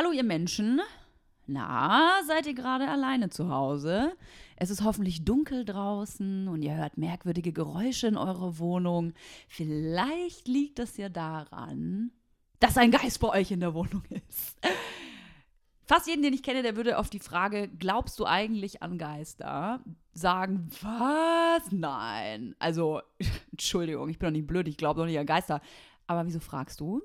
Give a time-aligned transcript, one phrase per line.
[0.00, 0.80] Hallo ihr Menschen.
[1.46, 4.16] Na, seid ihr gerade alleine zu Hause?
[4.56, 9.12] Es ist hoffentlich dunkel draußen und ihr hört merkwürdige Geräusche in eurer Wohnung.
[9.46, 12.12] Vielleicht liegt es ja daran,
[12.60, 14.58] dass ein Geist bei euch in der Wohnung ist.
[15.84, 19.84] Fast jeden, den ich kenne, der würde auf die Frage, glaubst du eigentlich an Geister,
[20.14, 21.70] sagen, was?
[21.72, 22.56] Nein.
[22.58, 23.02] Also,
[23.50, 25.60] Entschuldigung, ich bin doch nicht blöd, ich glaube doch nicht an Geister.
[26.06, 27.02] Aber wieso fragst du?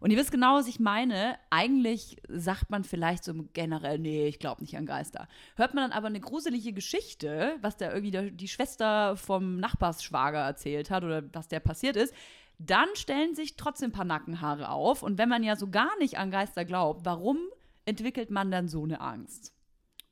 [0.00, 1.38] Und ihr wisst genau, was ich meine.
[1.50, 5.28] Eigentlich sagt man vielleicht so generell, nee, ich glaube nicht an Geister.
[5.56, 10.90] Hört man dann aber eine gruselige Geschichte, was da irgendwie die Schwester vom Nachbarsschwager erzählt
[10.90, 12.14] hat oder was der passiert ist,
[12.58, 15.02] dann stellen sich trotzdem ein paar Nackenhaare auf.
[15.02, 17.38] Und wenn man ja so gar nicht an Geister glaubt, warum
[17.84, 19.54] entwickelt man dann so eine Angst?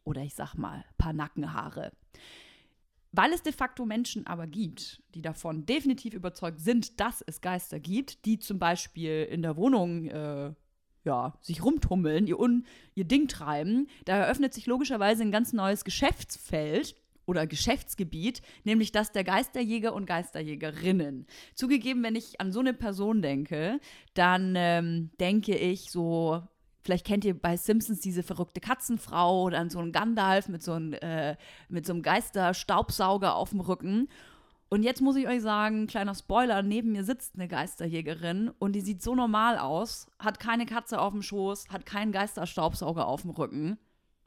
[0.05, 1.93] Oder ich sag mal, paar Nackenhaare.
[3.13, 7.81] Weil es de facto Menschen aber gibt, die davon definitiv überzeugt sind, dass es Geister
[7.81, 10.53] gibt, die zum Beispiel in der Wohnung äh,
[11.05, 15.85] ja, sich rumtummeln, ihr, Un ihr Ding treiben, da eröffnet sich logischerweise ein ganz neues
[15.85, 21.27] Geschäftsfeld oder Geschäftsgebiet, nämlich das der Geisterjäger und Geisterjägerinnen.
[21.55, 23.81] Zugegeben, wenn ich an so eine Person denke,
[24.15, 26.43] dann ähm, denke ich so
[26.83, 30.93] Vielleicht kennt ihr bei Simpsons diese verrückte Katzenfrau oder so einen Gandalf mit so einem,
[30.95, 31.37] äh,
[31.69, 34.09] mit so einem Geisterstaubsauger auf dem Rücken.
[34.71, 38.83] Und jetzt muss ich euch sagen, kleiner Spoiler, neben mir sitzt eine Geisterjägerin und die
[38.83, 43.31] sieht so normal aus, hat keine Katze auf dem Schoß, hat keinen Geisterstaubsauger auf dem
[43.31, 43.79] Rücken.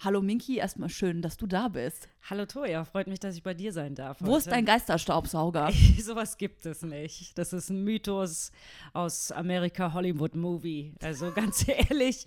[0.04, 2.10] Hallo Minky, erstmal schön, dass du da bist.
[2.28, 4.18] Hallo Toja, freut mich, dass ich bei dir sein darf.
[4.20, 4.38] Wo heute.
[4.40, 5.72] ist dein Geisterstaubsauger?
[6.02, 7.38] Sowas gibt es nicht.
[7.38, 8.52] Das ist ein Mythos
[8.94, 10.96] aus Amerika Hollywood Movie.
[11.04, 12.26] Also ganz ehrlich,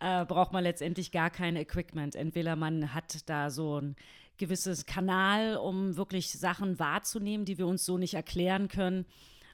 [0.00, 2.14] äh, braucht man letztendlich gar kein Equipment.
[2.14, 3.96] Entweder man hat da so ein
[4.36, 9.06] gewisses Kanal, um wirklich Sachen wahrzunehmen, die wir uns so nicht erklären können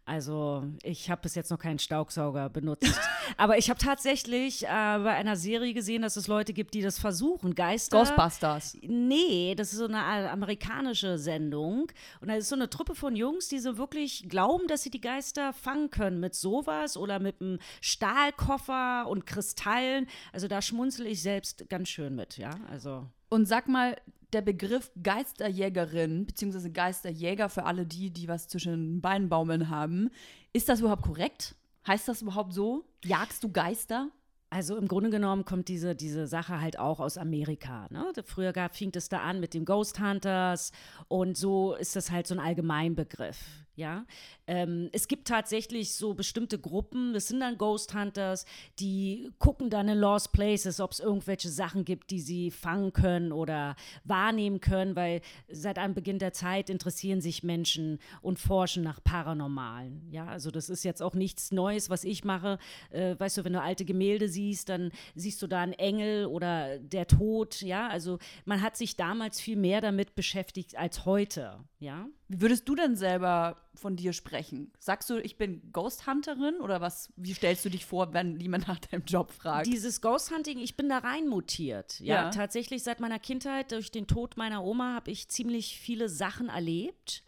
[0.05, 3.01] also ich habe bis jetzt noch keinen Staubsauger benutzt.
[3.37, 6.99] Aber ich habe tatsächlich äh, bei einer Serie gesehen, dass es Leute gibt, die das
[6.99, 7.55] versuchen.
[7.55, 7.99] Geister.
[7.99, 8.77] Ghostbusters.
[8.83, 11.93] Nee, das ist so eine amerikanische Sendung.
[12.21, 15.01] Und da ist so eine Truppe von Jungs, die so wirklich glauben, dass sie die
[15.01, 20.07] Geister fangen können mit sowas oder mit einem Stahlkoffer und Kristallen.
[20.33, 22.51] Also da schmunzel ich selbst ganz schön mit, ja.
[22.69, 23.07] Also.
[23.29, 23.97] Und sag mal,
[24.33, 26.71] der Begriff Geisterjägerin bzw.
[26.71, 30.11] Geisterjäger für alle die, die was zwischen den Beinen baumeln haben,
[30.53, 31.55] ist das überhaupt korrekt?
[31.87, 32.85] Heißt das überhaupt so?
[33.05, 34.11] Jagst du Geister?
[34.53, 37.87] Also im Grunde genommen kommt diese, diese Sache halt auch aus Amerika.
[37.91, 38.13] Ne?
[38.25, 40.73] Früher gab, fing es da an mit den Ghost Hunters
[41.07, 43.39] und so ist das halt so ein Allgemeinbegriff.
[43.81, 44.05] Ja,
[44.47, 48.45] ähm, es gibt tatsächlich so bestimmte Gruppen, das sind dann Ghost Hunters,
[48.79, 53.33] die gucken dann in Lost Places, ob es irgendwelche Sachen gibt, die sie fangen können
[53.33, 60.11] oder wahrnehmen können, weil seit Anbeginn der Zeit interessieren sich Menschen und forschen nach Paranormalen.
[60.11, 62.59] Ja, also das ist jetzt auch nichts Neues, was ich mache.
[62.91, 66.79] Äh, weißt du, wenn du alte Gemälde siehst, dann siehst du da einen Engel oder
[66.81, 67.63] der Tod.
[67.63, 71.65] Ja, also man hat sich damals viel mehr damit beschäftigt als heute.
[71.79, 72.07] Ja.
[72.29, 74.73] Wie würdest du denn selber von dir sprechen?
[74.79, 77.13] Sagst du, ich bin Ghost Hunterin oder was?
[77.17, 79.67] Wie stellst du dich vor, wenn jemand nach deinem Job fragt?
[79.67, 82.01] Dieses Ghost Hunting, ich bin da rein mutiert.
[82.01, 82.31] Ja, ja.
[82.31, 87.23] tatsächlich seit meiner Kindheit durch den Tod meiner Oma habe ich ziemlich viele Sachen erlebt.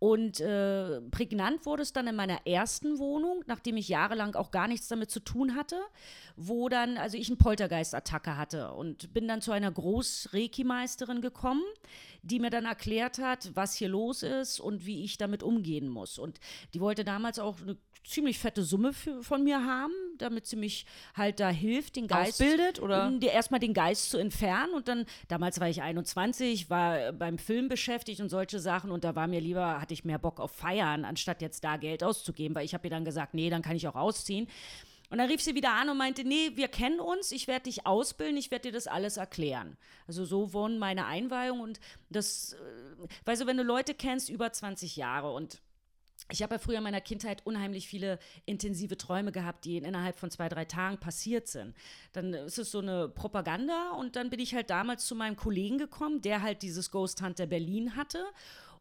[0.00, 4.66] Und äh, prägnant wurde es dann in meiner ersten Wohnung, nachdem ich jahrelang auch gar
[4.66, 5.78] nichts damit zu tun hatte,
[6.42, 11.62] wo dann, also ich eine Poltergeist-Attacke hatte und bin dann zu einer Groß-Reiki-Meisterin gekommen,
[12.22, 16.18] die mir dann erklärt hat, was hier los ist und wie ich damit umgehen muss.
[16.18, 16.40] Und
[16.72, 20.86] die wollte damals auch eine ziemlich fette Summe für, von mir haben, damit sie mich
[21.14, 25.04] halt da hilft, den Geist ausbildet oder die, erstmal den Geist zu entfernen und dann
[25.28, 29.40] damals war ich 21, war beim Film beschäftigt und solche Sachen und da war mir
[29.40, 32.86] lieber hatte ich mehr Bock auf Feiern, anstatt jetzt da Geld auszugeben, weil ich habe
[32.86, 34.48] ihr dann gesagt, nee, dann kann ich auch ausziehen.
[35.10, 37.84] Und dann rief sie wieder an und meinte, nee, wir kennen uns, ich werde dich
[37.84, 39.76] ausbilden, ich werde dir das alles erklären.
[40.06, 44.52] Also so wurden meine Einweihungen und das, äh, weißt du, wenn du Leute kennst über
[44.52, 45.60] 20 Jahre und
[46.30, 50.30] ich habe ja früher in meiner Kindheit unheimlich viele intensive Träume gehabt, die innerhalb von
[50.30, 51.74] zwei, drei Tagen passiert sind.
[52.12, 55.78] Dann ist es so eine Propaganda und dann bin ich halt damals zu meinem Kollegen
[55.78, 58.24] gekommen, der halt dieses Ghost Hunter Berlin hatte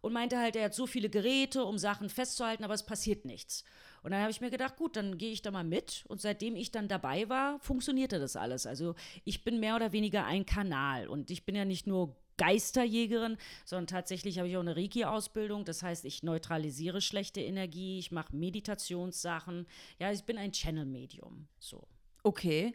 [0.02, 3.64] und meinte halt, er hat so viele Geräte, um Sachen festzuhalten, aber es passiert nichts.
[4.04, 6.06] Und dann habe ich mir gedacht, gut, dann gehe ich da mal mit.
[6.08, 8.66] Und seitdem ich dann dabei war, funktionierte das alles.
[8.66, 11.08] Also ich bin mehr oder weniger ein Kanal.
[11.08, 15.66] Und ich bin ja nicht nur Geisterjägerin, sondern tatsächlich habe ich auch eine Reiki-Ausbildung.
[15.66, 19.68] Das heißt, ich neutralisiere schlechte Energie, ich mache Meditationssachen.
[20.00, 21.48] Ja, ich bin ein Channel-Medium.
[21.60, 21.88] So.
[22.24, 22.74] Okay.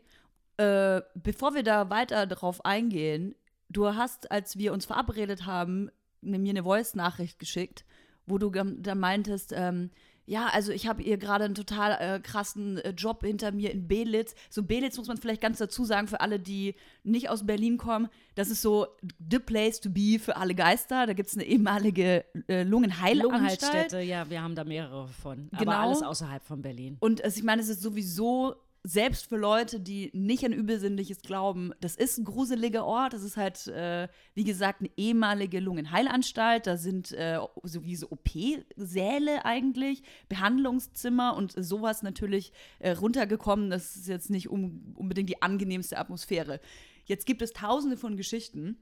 [0.59, 3.35] Äh, bevor wir da weiter drauf eingehen,
[3.71, 5.91] du hast, als wir uns verabredet haben,
[6.21, 7.85] mir eine Voice-Nachricht geschickt,
[8.27, 9.91] wo du da meintest, ähm,
[10.27, 13.87] Ja, also ich habe ihr gerade einen total äh, krassen äh, Job hinter mir in
[13.87, 14.35] Belitz.
[14.49, 18.09] So Belitz muss man vielleicht ganz dazu sagen für alle, die nicht aus Berlin kommen.
[18.35, 18.87] Das ist so
[19.31, 21.07] the place to be für alle Geister.
[21.07, 23.23] Da gibt es eine ehemalige äh, Lungenheilanstalt.
[23.23, 25.49] Lungenheilstätte, ja, wir haben da mehrere von.
[25.51, 25.63] Genau.
[25.63, 26.97] Aber alles außerhalb von Berlin.
[27.01, 28.57] Und also ich meine, es ist sowieso
[28.87, 33.15] selbst für Leute, die nicht an Übelsinnliches glauben, das ist ein gruseliger Ort.
[33.15, 36.67] Das ist halt, äh, wie gesagt, eine ehemalige Lungenheilanstalt.
[36.67, 43.71] Da sind äh, so OP-Säle eigentlich, Behandlungszimmer und sowas natürlich äh, runtergekommen.
[43.71, 46.61] Das ist jetzt nicht um, unbedingt die angenehmste Atmosphäre.
[47.07, 48.77] Jetzt gibt es tausende von Geschichten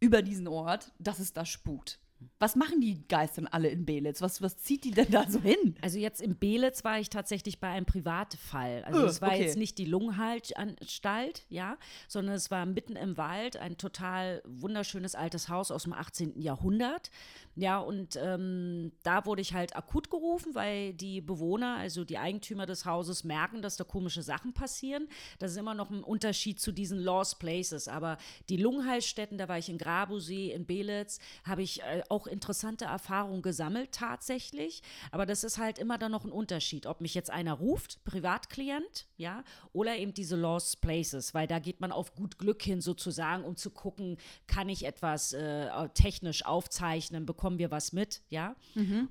[0.00, 2.00] über diesen Ort, dass es da spukt.
[2.40, 4.22] Was machen die Geister alle in Belitz?
[4.22, 5.76] Was, was zieht die denn da so hin?
[5.82, 8.84] Also jetzt in Belitz war ich tatsächlich bei einem Privatfall.
[8.84, 9.42] Also es war okay.
[9.42, 11.76] jetzt nicht die Lungenheilanstalt, ja,
[12.08, 16.40] sondern es war mitten im Wald ein total wunderschönes altes Haus aus dem 18.
[16.40, 17.10] Jahrhundert.
[17.54, 22.66] Ja, und ähm, da wurde ich halt akut gerufen, weil die Bewohner, also die Eigentümer
[22.66, 25.08] des Hauses, merken, dass da komische Sachen passieren.
[25.40, 27.88] Das ist immer noch ein Unterschied zu diesen Lost Places.
[27.88, 28.16] Aber
[28.48, 33.42] die Lungenheilstätten, da war ich in Grabusee, in Belitz, habe ich äh, auch interessante Erfahrungen
[33.42, 34.82] gesammelt tatsächlich.
[35.10, 39.06] Aber das ist halt immer dann noch ein Unterschied, ob mich jetzt einer ruft, Privatklient,
[39.16, 43.44] ja, oder eben diese Lost Places, weil da geht man auf gut Glück hin sozusagen,
[43.44, 44.16] um zu gucken,
[44.46, 48.56] kann ich etwas äh, technisch aufzeichnen, bekommen wir was mit, ja.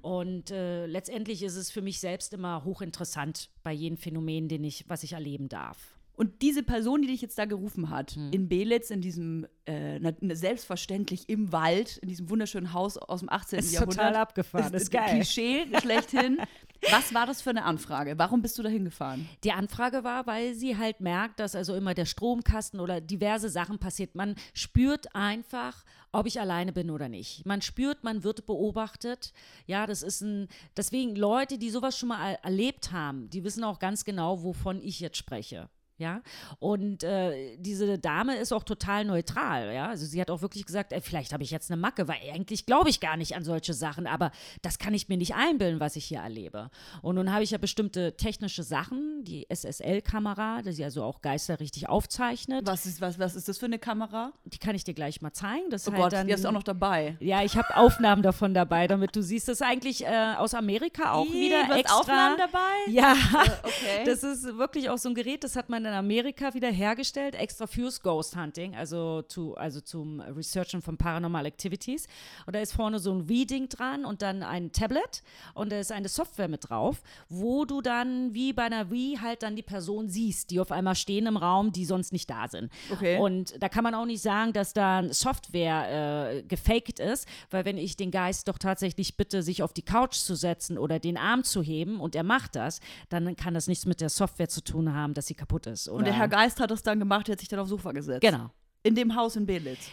[0.02, 4.86] Und äh, letztendlich ist es für mich selbst immer hochinteressant bei jedem Phänomen, den ich,
[4.88, 5.97] was ich erleben darf.
[6.18, 8.32] Und diese Person, die dich jetzt da gerufen hat, Hm.
[8.34, 10.00] in Belitz, in diesem, äh,
[10.36, 13.60] selbstverständlich im Wald, in diesem wunderschönen Haus aus dem 18.
[13.60, 13.98] Ist Jahrhundert.
[13.98, 15.10] total abgefahren, ist geil.
[15.16, 16.40] Klischee schlechthin.
[16.92, 18.18] Was war das für eine Anfrage?
[18.18, 19.28] Warum bist du da hingefahren?
[19.44, 23.80] Die Anfrage war, weil sie halt merkt, dass also immer der Stromkasten oder diverse Sachen
[23.80, 24.14] passiert.
[24.16, 27.46] Man spürt einfach, ob ich alleine bin oder nicht.
[27.46, 29.34] Man spürt, man wird beobachtet.
[29.66, 33.64] Ja, das ist ein, deswegen Leute, die sowas schon mal er- erlebt haben, die wissen
[33.64, 35.70] auch ganz genau, wovon ich jetzt spreche.
[36.00, 36.22] Ja,
[36.60, 39.88] und äh, diese Dame ist auch total neutral, ja.
[39.88, 42.68] Also sie hat auch wirklich gesagt, ey, vielleicht habe ich jetzt eine Macke, weil eigentlich
[42.68, 45.96] glaube ich gar nicht an solche Sachen, aber das kann ich mir nicht einbilden, was
[45.96, 46.70] ich hier erlebe.
[47.02, 51.90] Und nun habe ich ja bestimmte technische Sachen, die SSL-Kamera, die also auch Geister richtig
[51.90, 52.68] aufzeichnet.
[52.68, 54.34] Was ist, was, was ist das für eine Kamera?
[54.46, 55.70] Die kann ich dir gleich mal zeigen.
[55.72, 57.18] Das Oh halt Gott, dann, die hast du auch noch dabei.
[57.20, 59.48] ja, ich habe Aufnahmen davon dabei, damit du siehst.
[59.48, 62.00] Das ist eigentlich äh, aus Amerika auch Ih, wieder du hast extra.
[62.00, 62.92] Aufnahmen dabei?
[62.92, 63.16] Ja,
[63.64, 64.04] okay.
[64.06, 67.68] das ist wirklich auch so ein Gerät, das hat man in Amerika wieder hergestellt, extra
[67.68, 72.08] fürs Ghost Hunting, also, zu, also zum Researchen von Paranormal Activities.
[72.46, 75.24] Und da ist vorne so ein Reading dran und dann ein Tablet
[75.54, 79.44] und da ist eine Software mit drauf, wo du dann wie bei einer Wii halt
[79.44, 82.72] dann die Person siehst, die auf einmal stehen im Raum, die sonst nicht da sind.
[82.92, 83.18] Okay.
[83.20, 87.78] Und da kann man auch nicht sagen, dass da Software äh, gefaked ist, weil wenn
[87.78, 91.44] ich den Geist doch tatsächlich bitte, sich auf die Couch zu setzen oder den Arm
[91.44, 92.80] zu heben und er macht das,
[93.10, 95.77] dann kann das nichts mit der Software zu tun haben, dass sie kaputt ist.
[95.88, 95.98] Oder?
[95.98, 98.22] Und der Herr Geist hat das dann gemacht, der hat sich dann aufs Sofa gesetzt.
[98.22, 98.52] Genau.
[98.84, 99.90] In dem Haus in Belitz.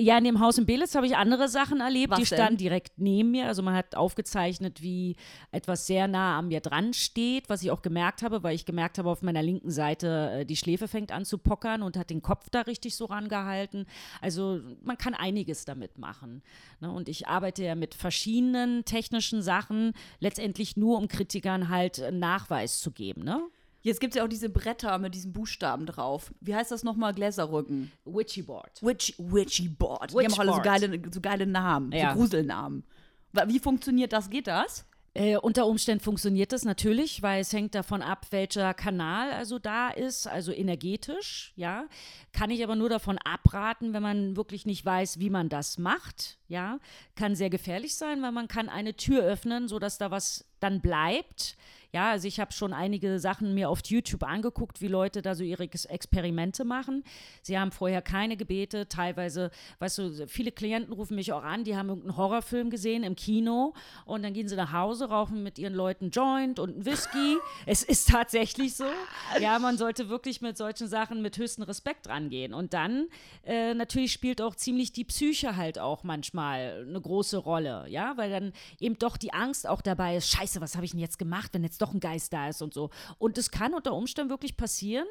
[0.00, 2.12] Ja, in dem Haus in Belitz habe ich andere Sachen erlebt.
[2.12, 3.46] Was die standen direkt neben mir.
[3.46, 5.16] Also man hat aufgezeichnet, wie
[5.52, 8.96] etwas sehr nah an mir dran steht, was ich auch gemerkt habe, weil ich gemerkt
[8.96, 12.22] habe, auf meiner linken Seite äh, die Schläfe fängt an zu pockern und hat den
[12.22, 13.84] Kopf da richtig so rangehalten.
[14.22, 16.42] Also man kann einiges damit machen.
[16.80, 16.90] Ne?
[16.90, 22.80] Und ich arbeite ja mit verschiedenen technischen Sachen, letztendlich nur um Kritikern halt einen Nachweis
[22.80, 23.22] zu geben.
[23.22, 23.42] Ne?
[23.82, 26.32] Jetzt gibt es ja auch diese Bretter mit diesen Buchstaben drauf.
[26.40, 27.14] Wie heißt das nochmal?
[27.14, 27.90] Gläserrücken.
[28.04, 28.82] Witchy Board.
[28.82, 30.12] Witch, Witchy Board.
[30.12, 32.12] Die haben auch alle so geile, so geile Namen, Ja.
[32.12, 32.84] so Gruselnamen.
[33.46, 34.28] Wie funktioniert das?
[34.28, 34.84] Geht das?
[35.12, 39.88] Äh, unter Umständen funktioniert das natürlich, weil es hängt davon ab, welcher Kanal also da
[39.90, 41.86] ist, also energetisch, ja.
[42.32, 46.38] Kann ich aber nur davon abraten, wenn man wirklich nicht weiß, wie man das macht,
[46.46, 46.78] ja.
[47.16, 51.56] Kann sehr gefährlich sein, weil man kann eine Tür öffnen, sodass da was dann bleibt.
[51.92, 55.42] Ja, also ich habe schon einige Sachen mir auf YouTube angeguckt, wie Leute da so
[55.42, 57.02] ihre Ex Experimente machen.
[57.42, 61.76] Sie haben vorher keine Gebete, teilweise, weißt du, viele Klienten rufen mich auch an, die
[61.76, 65.74] haben irgendeinen Horrorfilm gesehen im Kino und dann gehen sie nach Hause, rauchen mit ihren
[65.74, 67.38] Leuten Joint und einen Whisky.
[67.66, 68.84] es ist tatsächlich so.
[69.40, 72.54] Ja, man sollte wirklich mit solchen Sachen mit höchstem Respekt rangehen.
[72.54, 73.08] Und dann
[73.44, 78.30] äh, natürlich spielt auch ziemlich die Psyche halt auch manchmal eine große Rolle, ja, weil
[78.30, 81.50] dann eben doch die Angst auch dabei ist, scheiße, was habe ich denn jetzt gemacht,
[81.52, 82.90] wenn jetzt doch ein Geist da ist und so.
[83.18, 85.06] Und es kann unter Umständen wirklich passieren,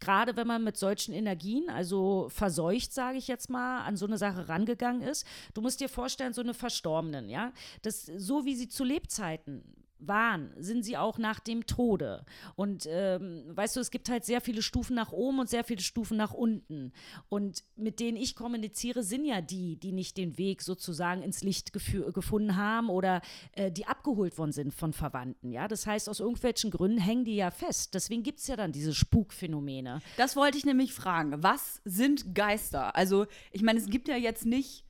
[0.00, 4.18] gerade wenn man mit solchen Energien, also verseucht, sage ich jetzt mal, an so eine
[4.18, 5.26] Sache rangegangen ist.
[5.54, 7.52] Du musst dir vorstellen, so eine Verstorbenen, ja,
[7.82, 12.24] das so wie sie zu Lebzeiten waren, sind sie auch nach dem Tode.
[12.56, 15.82] Und ähm, weißt du, es gibt halt sehr viele Stufen nach oben und sehr viele
[15.82, 16.92] Stufen nach unten.
[17.28, 21.72] Und mit denen ich kommuniziere, sind ja die, die nicht den Weg sozusagen ins Licht
[21.72, 23.22] gefunden haben oder
[23.52, 25.50] äh, die abgeholt worden sind von Verwandten.
[25.50, 27.94] Ja, das heißt, aus irgendwelchen Gründen hängen die ja fest.
[27.94, 30.00] Deswegen gibt es ja dann diese Spukphänomene.
[30.16, 31.42] Das wollte ich nämlich fragen.
[31.42, 32.94] Was sind Geister?
[32.96, 34.83] Also, ich meine, es gibt ja jetzt nicht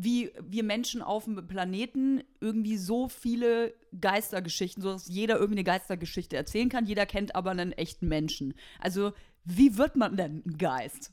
[0.00, 5.64] wie wir Menschen auf dem Planeten irgendwie so viele Geistergeschichten, so dass jeder irgendwie eine
[5.64, 6.86] Geistergeschichte erzählen kann.
[6.86, 8.54] Jeder kennt aber einen echten Menschen.
[8.78, 9.12] Also,
[9.44, 11.12] wie wird man denn ein Geist?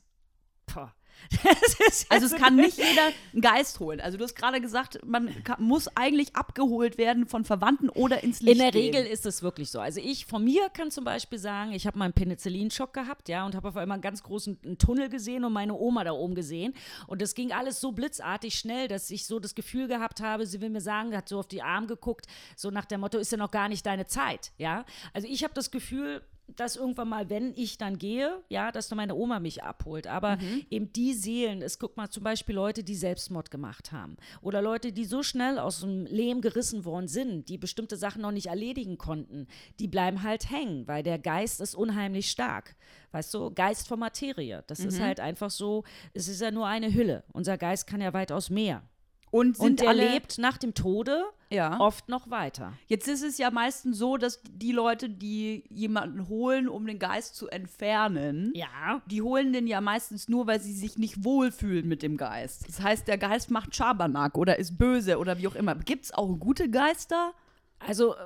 [0.66, 0.88] Puh
[2.08, 4.00] also es kann nicht jeder einen Geist holen.
[4.00, 8.40] Also du hast gerade gesagt, man kann, muss eigentlich abgeholt werden von Verwandten oder ins
[8.40, 8.94] Licht In der gehen.
[8.94, 9.80] Regel ist es wirklich so.
[9.80, 13.44] Also ich von mir kann zum Beispiel sagen, ich habe mal einen Penicillinschock gehabt, ja,
[13.44, 16.74] und habe auf einmal einen ganz großen Tunnel gesehen und meine Oma da oben gesehen.
[17.06, 20.60] Und das ging alles so blitzartig schnell, dass ich so das Gefühl gehabt habe, sie
[20.60, 23.38] will mir sagen, hat so auf die Arme geguckt, so nach dem Motto, ist ja
[23.38, 24.84] noch gar nicht deine Zeit, ja.
[25.12, 26.22] Also ich habe das Gefühl,
[26.54, 30.06] dass irgendwann mal, wenn ich dann gehe, ja, dass dann meine Oma mich abholt.
[30.06, 30.66] Aber mhm.
[30.70, 34.92] eben die Seelen, es guck mal zum Beispiel Leute, die Selbstmord gemacht haben oder Leute,
[34.92, 38.98] die so schnell aus dem Lehm gerissen worden sind, die bestimmte Sachen noch nicht erledigen
[38.98, 39.46] konnten,
[39.78, 42.76] die bleiben halt hängen, weil der Geist ist unheimlich stark.
[43.12, 44.64] Weißt du, Geist von Materie.
[44.66, 44.88] Das mhm.
[44.88, 47.24] ist halt einfach so, es ist ja nur eine Hülle.
[47.32, 48.82] Unser Geist kann ja weitaus mehr.
[49.30, 51.78] Und, und er lebt nach dem Tode ja.
[51.80, 52.72] oft noch weiter.
[52.86, 57.36] Jetzt ist es ja meistens so, dass die Leute, die jemanden holen, um den Geist
[57.36, 59.02] zu entfernen, ja.
[59.06, 62.68] die holen den ja meistens nur, weil sie sich nicht wohlfühlen mit dem Geist.
[62.68, 65.74] Das heißt, der Geist macht Schabernack oder ist böse oder wie auch immer.
[65.74, 67.32] Gibt es auch gute Geister?
[67.78, 68.18] Also äh,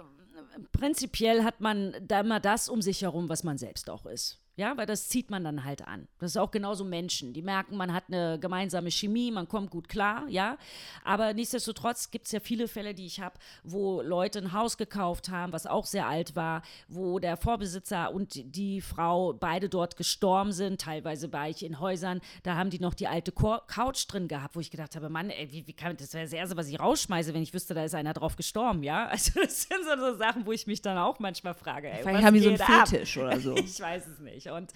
[0.72, 4.38] prinzipiell hat man da immer das um sich herum, was man selbst auch ist.
[4.60, 6.06] Ja, weil das zieht man dann halt an.
[6.18, 7.32] Das ist auch genauso Menschen.
[7.32, 10.58] Die merken, man hat eine gemeinsame Chemie, man kommt gut klar, ja.
[11.02, 15.30] Aber nichtsdestotrotz gibt es ja viele Fälle, die ich habe, wo Leute ein Haus gekauft
[15.30, 20.52] haben, was auch sehr alt war, wo der Vorbesitzer und die Frau beide dort gestorben
[20.52, 20.82] sind.
[20.82, 24.60] Teilweise war ich in Häusern, da haben die noch die alte Couch drin gehabt, wo
[24.60, 27.32] ich gedacht habe, Mann, ey, wie, wie kann das wäre das Erste, was ich rausschmeiße,
[27.32, 29.08] wenn ich wüsste, da ist einer drauf gestorben, ja.
[29.20, 32.26] Also das sind so, so Sachen, wo ich mich dann auch manchmal frage, ey, Vielleicht
[32.26, 33.24] haben die so einen Fetisch ab?
[33.24, 33.56] oder so.
[33.56, 34.49] ich weiß es nicht.
[34.50, 34.72] Und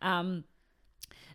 [0.00, 0.44] ähm,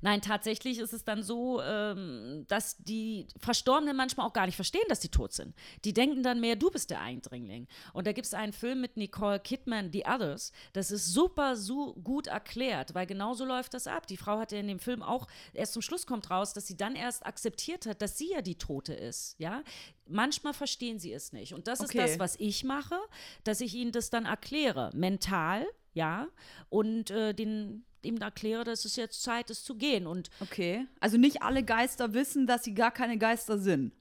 [0.01, 4.86] Nein, tatsächlich ist es dann so, ähm, dass die Verstorbenen manchmal auch gar nicht verstehen,
[4.89, 5.56] dass sie tot sind.
[5.86, 7.67] Die denken dann mehr, du bist der Eindringling.
[7.94, 10.51] Und da gibt es einen Film mit Nicole Kidman, The Others.
[10.74, 14.08] Das ist super, so gut erklärt, weil genau so läuft das ab.
[14.08, 16.77] Die Frau hat ja in dem Film auch, erst zum Schluss kommt raus, dass sie
[16.77, 19.36] dann erst akzeptiert hat, dass sie ja die Tote ist.
[19.39, 19.63] Ja,
[20.08, 21.53] manchmal verstehen sie es nicht.
[21.53, 21.98] Und das okay.
[21.98, 22.98] ist das, was ich mache,
[23.44, 25.65] dass ich ihnen das dann erkläre, mental,
[25.98, 26.27] ja,
[26.70, 30.08] und äh, den ihm erkläre, dass es jetzt Zeit ist zu gehen.
[30.08, 30.88] Und okay.
[31.00, 33.92] Also nicht alle Geister wissen, dass sie gar keine Geister sind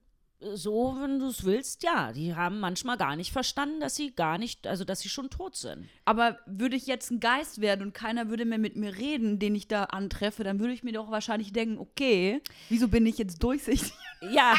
[0.54, 2.12] so, wenn du es willst, ja.
[2.12, 5.56] Die haben manchmal gar nicht verstanden, dass sie gar nicht, also dass sie schon tot
[5.56, 5.88] sind.
[6.04, 9.54] Aber würde ich jetzt ein Geist werden und keiner würde mehr mit mir reden, den
[9.54, 13.42] ich da antreffe, dann würde ich mir doch wahrscheinlich denken, okay, wieso bin ich jetzt
[13.42, 13.92] durchsichtig?
[14.30, 14.54] Ja,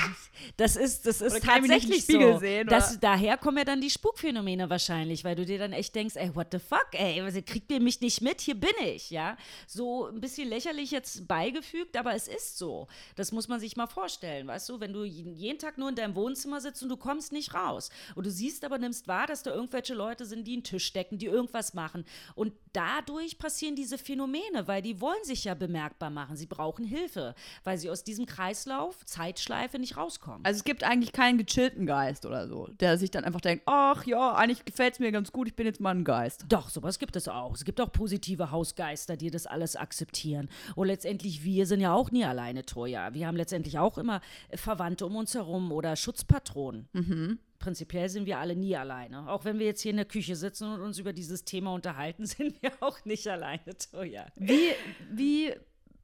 [0.56, 2.38] das ist, das ist tatsächlich so.
[2.38, 6.16] Sehen, das, daher kommen ja dann die Spukphänomene wahrscheinlich, weil du dir dann echt denkst,
[6.16, 9.36] ey, what the fuck, ey, kriegt ihr mich nicht mit, hier bin ich, ja.
[9.66, 12.88] So ein bisschen lächerlich jetzt beigefügt, aber es ist so.
[13.16, 15.96] Das muss man sich mal vorstellen, weißt du, wenn du jeden Tag Tag nur in
[15.96, 17.90] deinem Wohnzimmer sitzt und du kommst nicht raus.
[18.16, 21.18] Und du siehst aber, nimmst wahr, dass da irgendwelche Leute sind, die einen Tisch decken,
[21.18, 22.06] die irgendwas machen.
[22.36, 26.36] Und dadurch passieren diese Phänomene, weil die wollen sich ja bemerkbar machen.
[26.36, 30.44] Sie brauchen Hilfe, weil sie aus diesem Kreislauf, Zeitschleife nicht rauskommen.
[30.44, 34.06] Also es gibt eigentlich keinen gechillten Geist oder so, der sich dann einfach denkt, ach
[34.06, 36.46] ja, eigentlich gefällt es mir ganz gut, ich bin jetzt mal ein Geist.
[36.50, 37.54] Doch, sowas gibt es auch.
[37.54, 40.50] Es gibt auch positive Hausgeister, die das alles akzeptieren.
[40.76, 43.14] Und letztendlich, wir sind ja auch nie alleine, Toja.
[43.14, 44.22] Wir haben letztendlich auch immer
[44.54, 46.88] Verwandte um uns herum Baum oder Schutzpatronen.
[46.94, 47.40] Mhm.
[47.60, 49.28] Prinzipiell sind wir alle nie alleine.
[49.30, 52.26] Auch wenn wir jetzt hier in der Küche sitzen und uns über dieses Thema unterhalten,
[52.26, 54.28] sind wir auch nicht alleine, Toja.
[54.36, 54.70] Wie,
[55.12, 55.54] wie,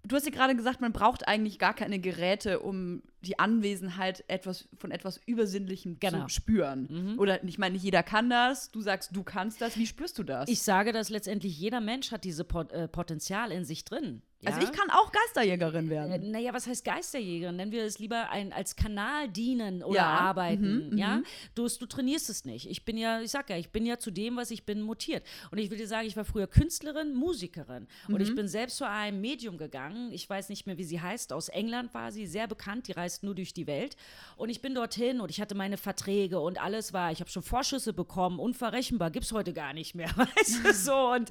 [0.03, 4.67] du hast ja gerade gesagt, man braucht eigentlich gar keine Geräte, um die Anwesenheit etwas
[4.77, 6.23] von etwas Übersinnlichem genau.
[6.23, 6.87] zu spüren.
[6.89, 7.19] Mhm.
[7.19, 8.71] Oder ich meine, nicht jeder kann das.
[8.71, 9.77] Du sagst, du kannst das.
[9.77, 10.49] Wie spürst du das?
[10.49, 14.23] Ich sage, dass letztendlich jeder Mensch hat diese Pot äh, Potenzial in sich drin.
[14.43, 14.51] Ja?
[14.51, 16.11] Also ich kann auch Geisterjägerin werden.
[16.11, 17.55] Äh, naja, was heißt Geisterjägerin?
[17.55, 20.05] Nennen wir es lieber ein, als Kanal dienen oder ja.
[20.05, 20.89] arbeiten.
[20.89, 21.25] Mhm, ja, mhm.
[21.55, 22.69] du, du trainierst es nicht.
[22.69, 25.23] Ich bin ja, ich sag ja, ich bin ja zu dem, was ich bin, mutiert.
[25.51, 27.87] Und ich will dir sagen, ich war früher Künstlerin, Musikerin.
[28.07, 28.35] Und ich mhm.
[28.35, 30.11] bin selbst zu einem Medium gegangen.
[30.11, 31.33] Ich weiß nicht mehr, wie sie heißt.
[31.33, 32.87] Aus England war sie sehr bekannt.
[32.87, 33.95] Die reist nur durch die Welt.
[34.35, 37.43] Und ich bin dorthin und ich hatte meine Verträge und alles war, ich habe schon
[37.43, 41.11] Vorschüsse bekommen, unverrechenbar, gibt es heute gar nicht mehr, weißt du so.
[41.11, 41.29] Und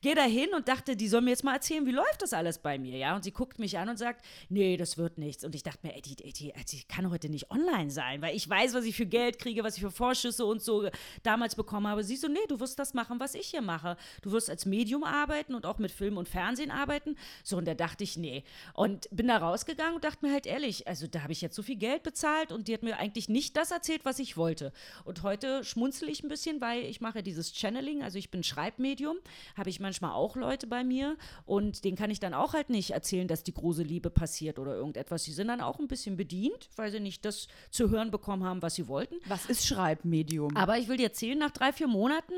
[0.00, 2.53] gehe da hin und dachte, die soll mir jetzt mal erzählen, wie läuft das alles
[2.54, 3.14] das bei mir, ja.
[3.14, 5.44] Und sie guckt mich an und sagt, nee, das wird nichts.
[5.44, 8.48] Und ich dachte mir, ey, die, die, die kann heute nicht online sein, weil ich
[8.48, 10.88] weiß, was ich für Geld kriege, was ich für Vorschüsse und so
[11.22, 12.04] damals bekommen habe.
[12.04, 13.96] Sie so, nee, du wirst das machen, was ich hier mache.
[14.22, 17.16] Du wirst als Medium arbeiten und auch mit Film und Fernsehen arbeiten.
[17.42, 18.44] So, und da dachte ich, nee.
[18.74, 21.62] Und bin da rausgegangen und dachte mir halt ehrlich, also da habe ich jetzt so
[21.62, 24.72] viel Geld bezahlt und die hat mir eigentlich nicht das erzählt, was ich wollte.
[25.04, 29.16] Und heute schmunzel ich ein bisschen, weil ich mache dieses Channeling, also ich bin Schreibmedium,
[29.56, 32.90] habe ich manchmal auch Leute bei mir und denen kann ich dann auch halt nicht
[32.90, 35.24] erzählen, dass die große Liebe passiert oder irgendetwas.
[35.24, 38.62] Sie sind dann auch ein bisschen bedient, weil sie nicht das zu hören bekommen haben,
[38.62, 39.16] was sie wollten.
[39.26, 40.56] Was ist Schreibmedium?
[40.56, 42.34] Aber ich will dir erzählen, nach drei, vier Monaten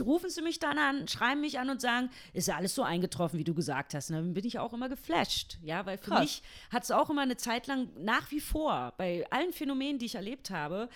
[0.00, 3.38] rufen sie mich dann an, schreiben mich an und sagen, ist ja alles so eingetroffen,
[3.38, 4.10] wie du gesagt hast.
[4.10, 6.20] Und dann bin ich auch immer geflasht, ja, weil für Krass.
[6.20, 10.06] mich hat es auch immer eine Zeit lang nach wie vor, bei allen Phänomenen, die
[10.06, 10.88] ich erlebt habe,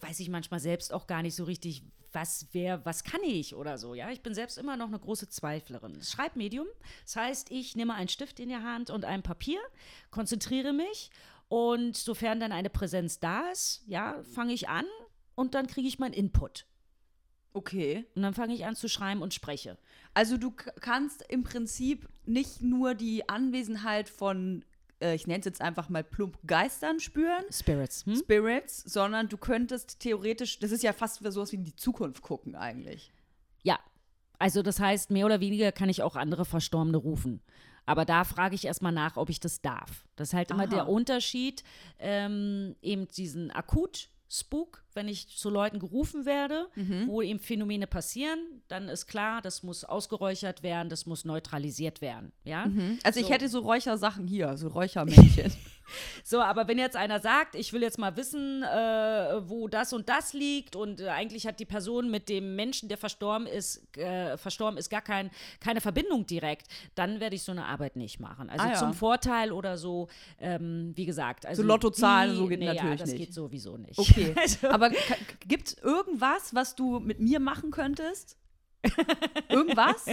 [0.00, 3.78] weiß ich manchmal selbst auch gar nicht so richtig, was wer, was kann ich oder
[3.78, 3.94] so.
[3.94, 6.02] Ja, ich bin selbst immer noch eine große Zweiflerin.
[6.02, 6.66] Schreibmedium,
[7.04, 9.60] das heißt, ich nehme einen Stift in die Hand und ein Papier,
[10.10, 11.10] konzentriere mich
[11.48, 14.86] und sofern dann eine Präsenz da ist, ja, fange ich an
[15.34, 16.66] und dann kriege ich meinen Input.
[17.52, 18.06] Okay.
[18.14, 19.78] Und dann fange ich an zu schreiben und spreche.
[20.14, 24.64] Also du kannst im Prinzip nicht nur die Anwesenheit von,
[25.00, 28.04] äh, ich nenne es jetzt einfach mal plump Geistern spüren, Spirits.
[28.06, 28.16] Hm?
[28.16, 32.54] Spirits, sondern du könntest theoretisch, das ist ja fast sowas wie in die Zukunft gucken
[32.54, 33.12] eigentlich.
[33.62, 33.78] Ja.
[34.38, 37.42] Also das heißt, mehr oder weniger kann ich auch andere Verstorbene rufen.
[37.86, 40.04] Aber da frage ich erstmal nach, ob ich das darf.
[40.14, 40.70] Das ist halt immer Aha.
[40.70, 41.64] der Unterschied,
[41.98, 46.68] ähm, eben diesen Akut-Spook, wenn ich zu Leuten gerufen werde,
[47.06, 52.32] wo eben Phänomene passieren, dann ist klar, das muss ausgeräuchert werden, das muss neutralisiert werden.
[52.44, 52.66] Ja?
[53.04, 53.32] Also ich So.
[53.32, 55.52] hätte so Räuchersachen hier, so Räuchermännchen.
[56.22, 60.10] So, aber wenn jetzt einer sagt, ich will jetzt mal wissen, äh, wo das und
[60.10, 64.36] das liegt und äh, eigentlich hat die Person mit dem Menschen, der verstorben ist, äh,
[64.36, 65.30] verstorben ist, gar kein,
[65.60, 68.50] keine Verbindung direkt, dann werde ich so eine Arbeit nicht machen.
[68.50, 68.74] Also Ah, ja.
[68.74, 71.46] zum Vorteil oder so, ähm, wie gesagt.
[71.46, 73.18] Also Lottozahlen, die- so geht nee, natürlich ja, das nicht.
[73.20, 73.98] geht sowieso nicht.
[73.98, 74.34] Okay.
[74.36, 74.94] Also, Aber
[75.46, 78.36] gibt es irgendwas, was du mit mir machen könntest?
[79.48, 80.06] Irgendwas?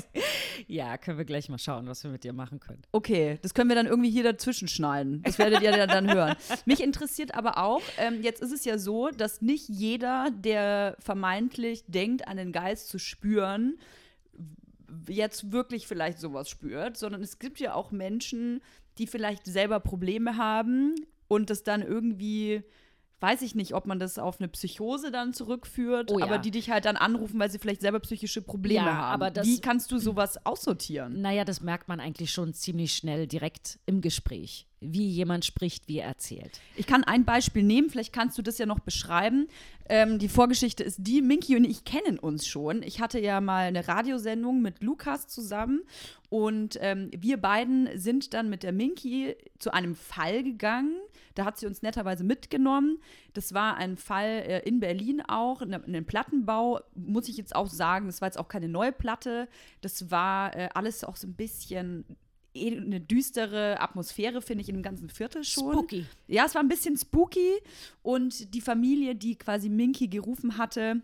[0.68, 2.82] ja, können wir gleich mal schauen, was wir mit dir machen können.
[2.92, 5.22] Okay, das können wir dann irgendwie hier dazwischen schneiden.
[5.24, 6.36] Das werdet ihr dann hören.
[6.66, 11.84] Mich interessiert aber auch, ähm, jetzt ist es ja so, dass nicht jeder, der vermeintlich
[11.88, 13.78] denkt, einen Geist zu spüren,
[15.08, 18.62] jetzt wirklich vielleicht sowas spürt, sondern es gibt ja auch Menschen,
[18.98, 20.96] die vielleicht selber Probleme haben
[21.28, 22.64] und das dann irgendwie.
[23.22, 26.26] Weiß ich nicht, ob man das auf eine Psychose dann zurückführt, Oh ja.
[26.26, 29.14] aber die dich halt dann anrufen, weil sie vielleicht selber psychische Probleme Ja, haben.
[29.14, 31.22] aber das- Wie kannst du sowas aussortieren?
[31.22, 36.00] Naja, das merkt man eigentlich schon ziemlich schnell direkt im Gespräch, wie jemand spricht, wie
[36.00, 36.60] er erzählt.
[36.76, 39.48] Ich kann ein Beispiel nehmen, vielleicht kannst du das ja noch beschreiben.
[39.88, 42.82] Ähm, die Vorgeschichte ist die, Minky und ich kennen uns schon.
[42.82, 45.82] Ich hatte ja mal eine Radiosendung mit Lukas zusammen
[46.30, 50.96] und ähm, wir beiden sind dann mit der Minky zu einem Fall gegangen.
[51.36, 52.98] Da hat sie uns netterweise mitgenommen.
[53.34, 57.68] Das war ein Fall äh, in Berlin auch, in einem Plattenbau, muss ich jetzt auch
[57.68, 58.08] sagen.
[58.08, 59.48] Das war jetzt auch keine neue Platte.
[59.82, 62.06] Das war äh, alles auch so ein bisschen
[62.56, 65.74] eine düstere Atmosphäre, finde ich, in dem ganzen Viertel schon.
[65.74, 66.06] Spooky.
[66.28, 67.60] Ja, es war ein bisschen spooky
[68.02, 71.02] und die Familie, die quasi Minky gerufen hatte,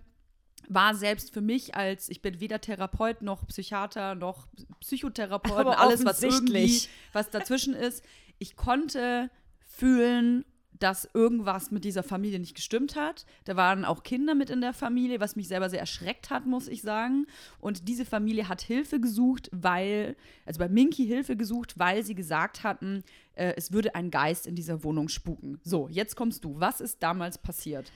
[0.68, 4.48] war selbst für mich als, ich bin weder Therapeut noch Psychiater noch
[4.80, 6.82] Psychotherapeut, Aber alles was irgendwie,
[7.14, 8.04] was dazwischen ist.
[8.40, 9.30] Ich konnte
[9.66, 10.46] fühlen,
[10.82, 13.26] dass irgendwas mit dieser Familie nicht gestimmt hat.
[13.46, 16.68] Da waren auch Kinder mit in der Familie, was mich selber sehr erschreckt hat, muss
[16.68, 17.28] ich sagen.
[17.60, 20.16] Und diese Familie hat Hilfe gesucht, weil,
[20.46, 23.04] also bei Minky Hilfe gesucht, weil sie gesagt hatten,
[23.36, 25.60] äh, es würde ein Geist in dieser Wohnung spuken.
[25.64, 26.60] So, jetzt kommst du.
[26.60, 27.92] Was ist damals passiert?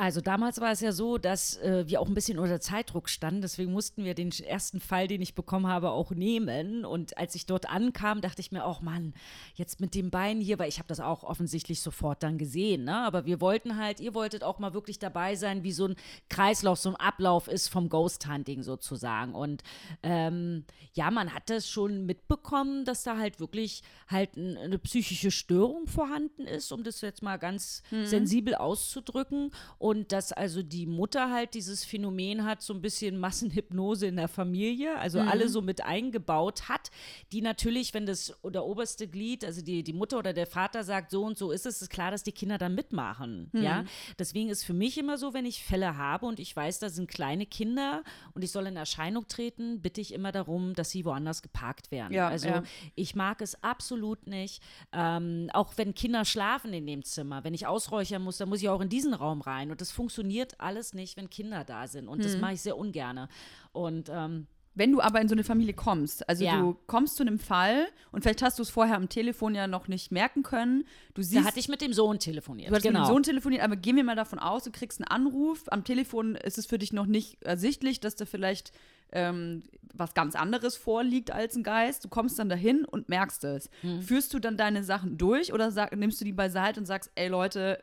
[0.00, 3.42] Also damals war es ja so, dass äh, wir auch ein bisschen unter Zeitdruck standen.
[3.42, 6.86] Deswegen mussten wir den ersten Fall, den ich bekommen habe, auch nehmen.
[6.86, 9.12] Und als ich dort ankam, dachte ich mir auch, Mann,
[9.56, 12.84] jetzt mit dem Bein hier, weil ich habe das auch offensichtlich sofort dann gesehen.
[12.84, 12.96] Ne?
[12.96, 15.96] Aber wir wollten halt, ihr wolltet auch mal wirklich dabei sein, wie so ein
[16.30, 19.34] Kreislauf, so ein Ablauf ist vom Ghost Hunting sozusagen.
[19.34, 19.62] Und
[20.02, 25.88] ähm, ja, man hat das schon mitbekommen, dass da halt wirklich halt eine psychische Störung
[25.88, 29.50] vorhanden ist, um das jetzt mal ganz sensibel auszudrücken.
[29.76, 34.28] Und dass also die Mutter halt dieses Phänomen hat, so ein bisschen Massenhypnose in der
[34.28, 36.90] Familie, also alle so mit eingebaut hat,
[37.32, 41.10] die natürlich, wenn das der oberste Glied, also die, die Mutter oder der Vater sagt,
[41.10, 43.50] so und so ist es, ist klar, dass die Kinder dann mitmachen.
[43.52, 43.84] Ja,
[44.18, 47.08] deswegen ist für mich immer so, wenn ich Fälle habe und ich weiß, da sind
[47.08, 48.02] kleine Kinder
[48.34, 52.12] und ich soll in Erscheinung treten, bitte ich immer darum, dass sie woanders geparkt werden.
[52.12, 52.62] Ja, also ja.
[52.94, 54.62] ich mag es absolut nicht.
[54.92, 58.68] Ähm, auch wenn Kinder schlafen in dem Zimmer, wenn ich ausräuchern muss, dann muss ich
[58.68, 59.69] auch in diesen Raum rein.
[59.70, 62.08] Und das funktioniert alles nicht, wenn Kinder da sind.
[62.08, 62.24] Und Hm.
[62.24, 63.28] das mache ich sehr ungerne.
[63.72, 66.60] Und ähm, Wenn du aber in so eine Familie kommst, also Ja.
[66.60, 69.88] du kommst zu einem Fall und vielleicht hast du es vorher am Telefon ja noch
[69.88, 70.84] nicht merken können.
[71.14, 72.70] Du siehst, Da hatte ich mit dem Sohn telefoniert.
[72.70, 73.00] du hast genau.
[73.00, 75.64] mit dem Sohn telefoniert, aber gehen wir mal davon aus, du kriegst einen Anruf.
[75.72, 78.70] Am Telefon ist es für dich noch nicht ersichtlich, dass da vielleicht
[79.12, 82.04] ähm, was ganz anderes vorliegt als ein Geist.
[82.04, 83.70] Du kommst dann dahin und merkst es.
[83.80, 84.00] Hm.
[84.02, 87.26] Führst du dann deine Sachen durch oder sag, nimmst du die beiseite und sagst, ey
[87.26, 87.82] Leute,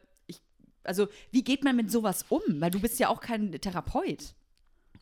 [0.88, 2.42] also wie geht man mit sowas um?
[2.60, 4.34] Weil du bist ja auch kein Therapeut.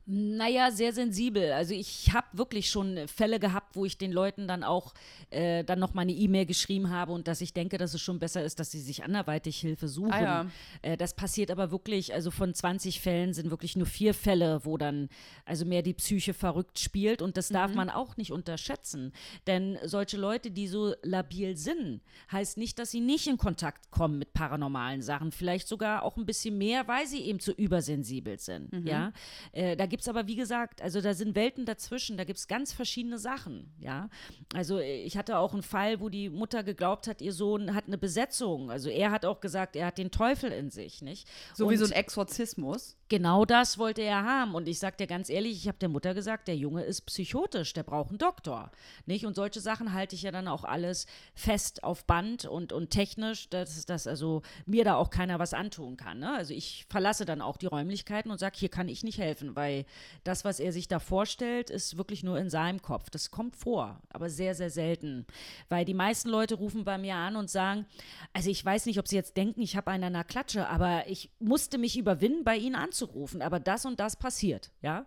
[0.08, 1.52] Naja, sehr sensibel.
[1.54, 4.94] Also ich habe wirklich schon Fälle gehabt, wo ich den Leuten dann auch
[5.32, 8.20] äh, dann noch mal eine E-Mail geschrieben habe und dass ich denke, dass es schon
[8.20, 10.12] besser ist, dass sie sich anderweitig Hilfe suchen.
[10.12, 10.46] Ah ja.
[10.84, 14.78] äh, das passiert aber wirklich, also von 20 Fällen sind wirklich nur vier Fälle, wo
[14.78, 15.10] dann
[15.44, 17.54] also mehr die Psyche verrückt spielt und das Mhm.
[17.56, 19.12] darf man auch nicht unterschätzen.
[19.48, 24.20] Denn solche Leute, die so labil sind, heißt nicht, dass sie nicht in Kontakt kommen
[24.20, 25.32] mit paranormalen Sachen.
[25.32, 28.72] Vielleicht sogar auch ein bisschen mehr, weil sie eben zu übersensibel sind.
[28.72, 28.86] Mhm.
[28.86, 29.12] Ja,
[29.52, 32.48] äh, da gibt es aber, wie gesagt, also da sind Welten dazwischen, da gibt es
[32.48, 33.74] ganz verschiedene Sachen.
[33.80, 34.10] Ja,
[34.54, 37.86] also äh, ich hatte auch einen Fall, wo die Mutter geglaubt hat, ihr Sohn hat
[37.88, 38.72] eine Besetzung.
[38.72, 41.28] Also er hat auch gesagt, er hat den Teufel in sich, nicht?
[41.54, 42.98] So wie Und so ein Exorzismus.
[43.08, 44.56] Genau das wollte er haben.
[44.56, 47.74] Und ich sag dir ganz ehrlich, ich habe der Mutter gesagt, der Junge ist psychotisch,
[47.74, 48.72] der braucht einen Doktor.
[49.06, 49.26] Nicht?
[49.26, 51.06] Und solche Sachen halte ich ja dann auch alles
[51.36, 55.98] fest auf Band und, und technisch, dass, dass also mir da auch keiner was antun
[55.98, 56.20] kann.
[56.20, 56.34] Ne?
[56.34, 59.85] Also ich verlasse dann auch die Räumlichkeiten und sage, hier kann ich nicht helfen, weil
[60.24, 63.10] das, was er sich da vorstellt, ist wirklich nur in seinem Kopf.
[63.10, 65.26] Das kommt vor, aber sehr, sehr selten.
[65.70, 67.86] Weil die meisten Leute rufen bei mir an und sagen,
[68.34, 71.08] also ich weiß nicht, ob sie jetzt denken, ich habe einen an der Klatsche, aber
[71.08, 73.42] ich musste mich überwinden, bei ihnen anzurufen.
[73.42, 75.06] Aber das und das passiert, ja.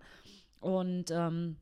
[0.60, 1.56] Und ähm,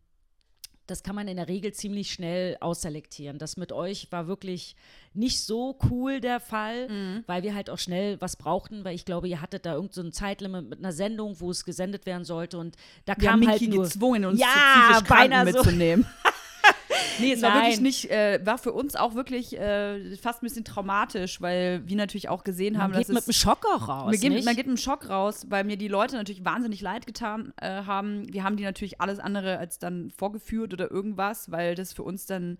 [0.86, 3.38] das kann man in der Regel ziemlich schnell ausselektieren.
[3.38, 4.76] Das mit euch war wirklich
[5.16, 7.24] nicht so cool der Fall, Mhm.
[7.26, 10.00] weil wir halt auch schnell was brauchten, weil ich glaube, ihr hattet da irgendein so
[10.02, 13.48] ein Zeitlimit mit einer Sendung, wo es gesendet werden sollte und da Wir haben kam
[13.50, 15.58] halt Miki nur gezwungen, uns Ja, beinahe so.
[15.58, 16.06] mitzunehmen.
[17.18, 17.62] nee, es war Nein.
[17.62, 21.96] wirklich nicht, äh, war für uns auch wirklich äh, fast ein bisschen traumatisch, weil wir
[21.96, 24.10] natürlich auch gesehen haben, man geht dass mit einem Schock auch raus.
[24.10, 27.06] mir geht, man geht mit einem Schock raus, weil mir die Leute natürlich wahnsinnig leid
[27.06, 28.32] getan äh, haben.
[28.32, 32.26] Wir haben die natürlich alles andere als dann vorgeführt oder irgendwas, weil das für uns
[32.26, 32.58] dann,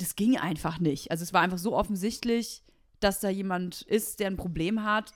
[0.00, 1.10] das ging einfach nicht.
[1.10, 2.62] Also es war einfach so offensichtlich,
[3.00, 5.12] dass da jemand ist, der ein Problem hat.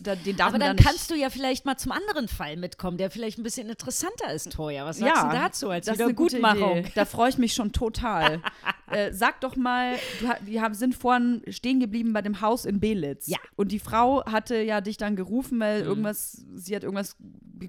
[0.00, 2.96] Da, den darf Aber dann da kannst du ja vielleicht mal zum anderen Fall mitkommen,
[2.96, 4.84] der vielleicht ein bisschen interessanter ist, Toya.
[4.84, 6.84] Was sagst ja, du dazu als das ist eine gute Wiedergutmachung?
[6.94, 8.42] Da freue ich mich schon total.
[8.90, 12.80] äh, sag doch mal, du, wir haben, sind vorhin stehen geblieben bei dem Haus in
[12.80, 13.28] Belitz.
[13.28, 13.38] Ja.
[13.38, 13.48] Mhm.
[13.56, 17.16] Und die Frau hatte ja dich dann gerufen, weil irgendwas, sie hat irgendwas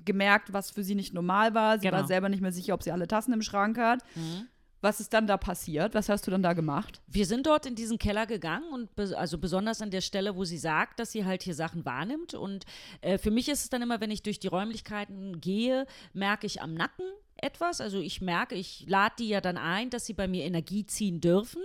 [0.05, 1.77] gemerkt, was für sie nicht normal war.
[1.77, 1.97] Sie Genau.
[1.97, 3.99] war selber nicht mehr sicher, ob sie alle Tassen im Schrank hat.
[4.15, 4.47] Mhm.
[4.83, 5.95] Was ist dann da passiert?
[5.95, 7.01] Was hast du dann da gemacht?
[7.07, 10.43] Wir sind dort in diesen Keller gegangen und be also besonders an der Stelle, wo
[10.43, 12.33] sie sagt, dass sie halt hier Sachen wahrnimmt.
[12.33, 12.65] Und
[12.99, 16.61] äh, für mich ist es dann immer, wenn ich durch die Räumlichkeiten gehe, merke ich
[16.61, 17.05] am Nacken
[17.37, 17.81] etwas.
[17.81, 21.19] Also ich merke, ich lade die ja dann ein, dass sie bei mir Energie ziehen
[21.21, 21.61] dürfen.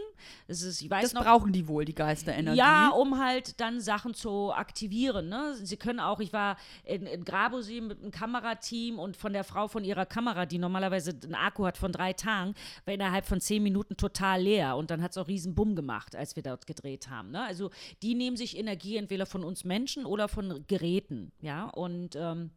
[0.46, 2.58] Das ist, ich weiß Das noch, brauchen die wohl, die Geisterenergie.
[2.58, 5.28] Ja, um halt dann Sachen zu aktivieren.
[5.28, 5.54] Ne?
[5.54, 9.68] Sie können auch, ich war in, in Grabosee mit einem Kamerateam und von der Frau
[9.68, 12.54] von ihrer Kamera, die normalerweise einen Akku hat von drei Tagen,
[12.84, 14.76] war innerhalb von zehn Minuten total leer.
[14.76, 17.30] Und dann hat es auch riesen Bumm gemacht, als wir dort gedreht haben.
[17.30, 17.42] Ne?
[17.42, 17.70] Also
[18.02, 21.32] die nehmen sich Energie entweder von uns Menschen oder von Geräten.
[21.40, 22.50] Ja, und ähm,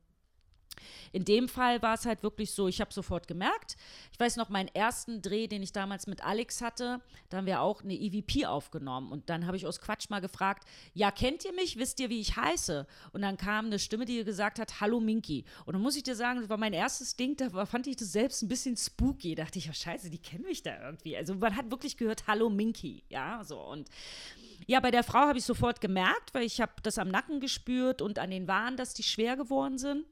[1.12, 3.76] in dem Fall war es halt wirklich so, ich habe sofort gemerkt,
[4.12, 7.62] ich weiß noch, meinen ersten Dreh, den ich damals mit Alex hatte, da haben wir
[7.62, 11.54] auch eine EVP aufgenommen und dann habe ich aus Quatsch mal gefragt, ja, kennt ihr
[11.54, 12.88] mich, wisst ihr, wie ich heiße?
[13.14, 15.46] Und dann kam eine Stimme, die gesagt hat, hallo Minky.
[15.66, 18.12] Und dann muss ich dir sagen, das war mein erstes Ding, da fand ich das
[18.12, 21.18] selbst ein bisschen spooky, da dachte ich, ja scheiße, die kennen mich da irgendwie.
[21.18, 23.90] Also man hat wirklich gehört, hallo Minky, ja, so und
[24.68, 28.02] ja, bei der Frau habe ich sofort gemerkt, weil ich habe das am Nacken gespürt
[28.02, 30.06] und an den Waren, dass die schwer geworden sind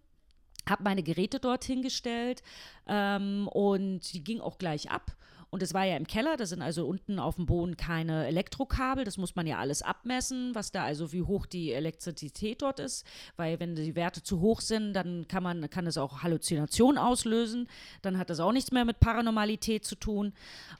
[0.69, 2.43] habe meine Geräte dorthin gestellt
[2.88, 5.15] ähm, und die ging auch gleich ab.
[5.51, 9.03] Und es war ja im Keller, da sind also unten auf dem Boden keine Elektrokabel,
[9.03, 13.05] das muss man ja alles abmessen, was da also wie hoch die Elektrizität dort ist,
[13.36, 17.67] weil wenn die Werte zu hoch sind, dann kann man kann es auch Halluzination auslösen,
[18.03, 20.34] dann hat das auch nichts mehr mit Paranormalität zu tun.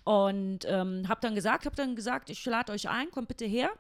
[0.04, 3.71] Und ähm, habe dann gesagt, habe dann gesagt, ich lade euch ein, kommt bitte her.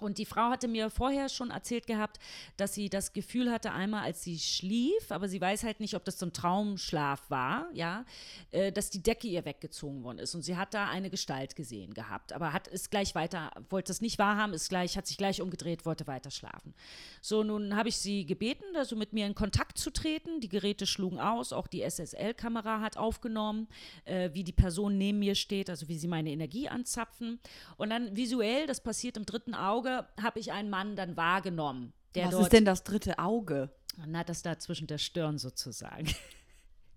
[0.00, 2.18] Und die Frau hatte mir vorher schon erzählt gehabt,
[2.56, 6.04] dass sie das Gefühl hatte, einmal als sie schlief, aber sie weiß halt nicht, ob
[6.04, 8.04] das so ein Traumschlaf war, ja,
[8.50, 10.34] äh, dass die Decke ihr weggezogen worden ist.
[10.34, 14.00] Und sie hat da eine Gestalt gesehen gehabt, aber hat es gleich weiter, wollte es
[14.00, 16.74] nicht wahrhaben, ist gleich, hat sich gleich umgedreht, wollte weiter schlafen.
[17.20, 20.40] So, nun habe ich sie gebeten, also mit mir in Kontakt zu treten.
[20.40, 23.68] Die Geräte schlugen aus, auch die SSL-Kamera hat aufgenommen,
[24.04, 27.38] äh, wie die Person neben mir steht, also wie sie meine Energie anzapfen.
[27.76, 31.92] Und dann visuell, das passiert im dritten Auge, habe ich einen Mann dann wahrgenommen.
[32.14, 33.70] Der Was ist denn das dritte Auge?
[34.06, 36.08] Na, das da zwischen der Stirn sozusagen.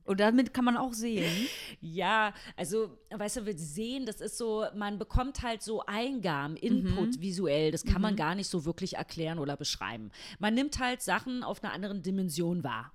[0.08, 1.48] Und damit kann man auch sehen.
[1.82, 7.20] Ja, also, weißt du, wir sehen, das ist so, man bekommt halt so Eingaben, Input
[7.20, 7.72] visuell.
[7.72, 10.12] Das kann man gar nicht so wirklich erklären oder beschreiben.
[10.40, 12.94] Man nimmt halt Sachen auf einer anderen Dimension wahr.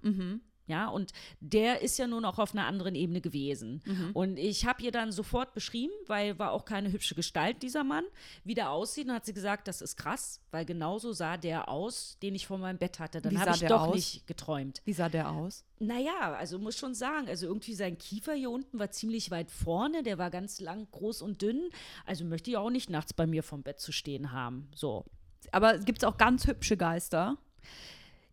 [0.66, 3.82] Ja, und der ist ja nun auch auf einer anderen Ebene gewesen.
[4.14, 8.04] Und ich habe ihr dann sofort beschrieben, weil war auch keine hübsche Gestalt, dieser Mann,
[8.44, 9.08] wie der aussieht.
[9.08, 12.58] Und hat sie gesagt, das ist krass, weil genauso sah der aus, den ich vor
[12.58, 13.20] meinem Bett hatte.
[13.20, 13.94] Dann habe ich der doch aus?
[13.94, 14.82] nicht geträumt.
[14.84, 15.64] Wie sah der aus?
[15.80, 20.04] Naja, also muss schon sagen, also irgendwie sein Kiefer hier unten war ziemlich weit vorne,
[20.04, 21.70] der war ganz lang, groß und dünn.
[22.06, 24.68] Also möchte ich auch nicht nachts bei mir vom Bett zu stehen haben.
[24.74, 25.04] So.
[25.50, 27.36] Aber gibt es auch ganz hübsche Geister?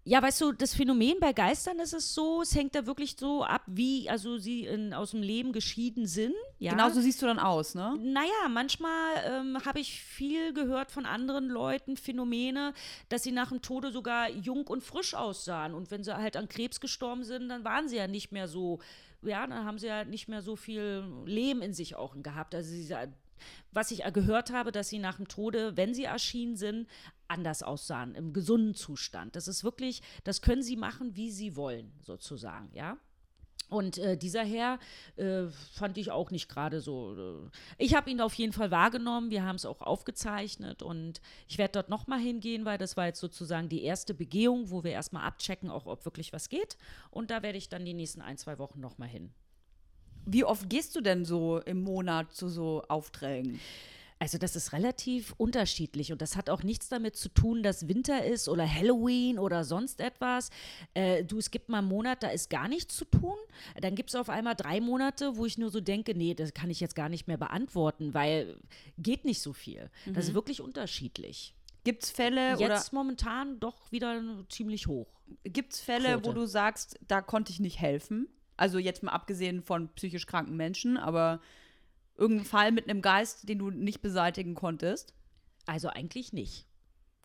[0.10, 3.44] Ja, weißt du, das Phänomen bei Geistern ist es so, es hängt da wirklich so
[3.44, 6.34] ab, wie also sie in, aus dem Leben geschieden sind.
[6.58, 6.72] Ja?
[6.72, 7.96] Genau so siehst du dann aus, ne?
[8.02, 8.90] Naja, manchmal
[9.24, 12.74] ähm, habe ich viel gehört von anderen Leuten, Phänomene,
[13.10, 15.76] dass sie nach dem Tode sogar jung und frisch aussahen.
[15.76, 18.80] Und wenn sie halt an Krebs gestorben sind, dann waren sie ja nicht mehr so,
[19.22, 22.56] ja, dann haben sie ja nicht mehr so viel Leben in sich auch gehabt.
[22.56, 22.92] Also sie,
[23.72, 26.88] was ich gehört habe, dass sie nach dem Tode, wenn sie erschienen sind,
[27.30, 29.36] anders aussahen, im gesunden Zustand.
[29.36, 32.98] Das ist wirklich, das können sie machen, wie sie wollen, sozusagen, ja.
[33.70, 34.80] Und äh, dieser Herr
[35.16, 37.16] äh, fand ich auch nicht gerade so.
[37.16, 39.30] Äh, ich habe ihn auf jeden Fall wahrgenommen.
[39.30, 43.20] Wir haben es auch aufgezeichnet und ich werde dort nochmal hingehen, weil das war jetzt
[43.20, 46.78] sozusagen die erste Begehung, wo wir erstmal abchecken, auch ob wirklich was geht.
[47.12, 49.32] Und da werde ich dann die nächsten ein, zwei Wochen nochmal hin.
[50.26, 53.60] Wie oft gehst du denn so im Monat zu so Aufträgen?
[54.22, 58.26] Also das ist relativ unterschiedlich und das hat auch nichts damit zu tun, dass Winter
[58.26, 60.50] ist oder Halloween oder sonst etwas.
[60.94, 63.38] Äh, du, es gibt mal einen Monat, da ist gar nichts zu tun.
[63.80, 66.70] Dann gibt es auf einmal drei Monate, wo ich nur so denke, nee, das kann
[66.70, 68.58] ich jetzt gar nicht mehr beantworten, weil
[68.98, 69.90] geht nicht so viel.
[70.06, 71.56] Das ist wirklich unterschiedlich.
[71.86, 75.08] Gibt es Fälle oder Jetzt momentan doch wieder ziemlich hoch.
[75.46, 76.40] gibt's Fälle, wo Quote.
[76.42, 78.28] du sagst, da konnte ich nicht helfen?
[78.58, 81.40] Also jetzt mal abgesehen von psychisch kranken Menschen, aber
[82.20, 85.14] irgendein Fall mit einem Geist, den du nicht beseitigen konntest?
[85.66, 86.69] Also eigentlich nicht.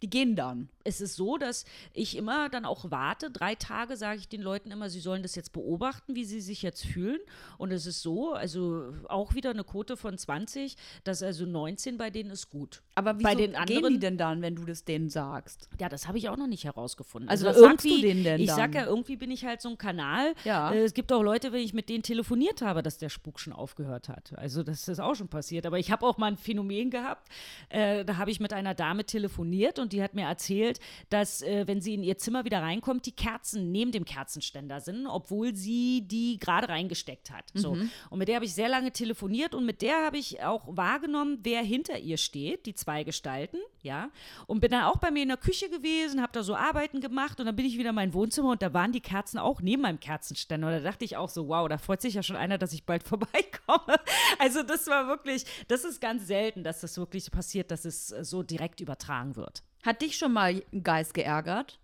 [0.04, 0.68] Die gehen dann.
[0.86, 1.64] es ist so, dass
[1.94, 3.30] ich immer dann auch warte.
[3.30, 6.60] Drei Tage sage ich den Leuten immer, sie sollen das jetzt beobachten, wie sie sich
[6.60, 7.20] jetzt fühlen.
[7.56, 12.10] Und es ist so, also auch wieder eine Quote von 20, dass also 19 bei
[12.10, 12.82] denen ist gut.
[12.96, 15.70] Aber wieso Bei den gehen anderen- die denn dann, wenn du das denen sagst?
[15.80, 17.30] Ja, das habe ich auch noch nicht herausgefunden.
[17.30, 18.56] Also was sagst du denen denn Ich dann?
[18.56, 20.34] sag ja, irgendwie bin ich halt so ein Kanal.
[20.44, 20.70] Ja.
[20.70, 23.54] Äh, es gibt auch Leute, wenn ich mit denen telefoniert habe, dass der Spuk schon
[23.54, 24.36] aufgehört hat.
[24.36, 25.64] Also das ist auch schon passiert.
[25.64, 27.26] Aber ich habe auch mal ein Phänomen gehabt.
[27.70, 31.66] Äh, da habe ich mit einer Dame telefoniert und die hat mir erzählt, dass äh,
[31.66, 36.02] wenn sie in ihr Zimmer wieder reinkommt, die Kerzen neben dem Kerzenständer sind, obwohl sie
[36.06, 37.50] die gerade reingesteckt hat.
[37.54, 37.74] So.
[37.74, 37.90] Mhm.
[38.10, 41.38] Und mit der habe ich sehr lange telefoniert und mit der habe ich auch wahrgenommen,
[41.42, 44.10] wer hinter ihr steht, die zwei Gestalten, ja.
[44.46, 47.38] Und bin dann auch bei mir in der Küche gewesen, habe da so Arbeiten gemacht
[47.40, 49.82] und dann bin ich wieder in mein Wohnzimmer und da waren die Kerzen auch neben
[49.82, 50.68] meinem Kerzenständer.
[50.68, 52.84] Und da dachte ich auch so, wow, da freut sich ja schon einer, dass ich
[52.84, 54.00] bald vorbeikomme.
[54.38, 58.24] Also das war wirklich, das ist ganz selten, dass das wirklich passiert, dass es äh,
[58.24, 59.62] so direkt übertragen wird.
[59.84, 61.78] Hat dich schon mal ein Geist geärgert?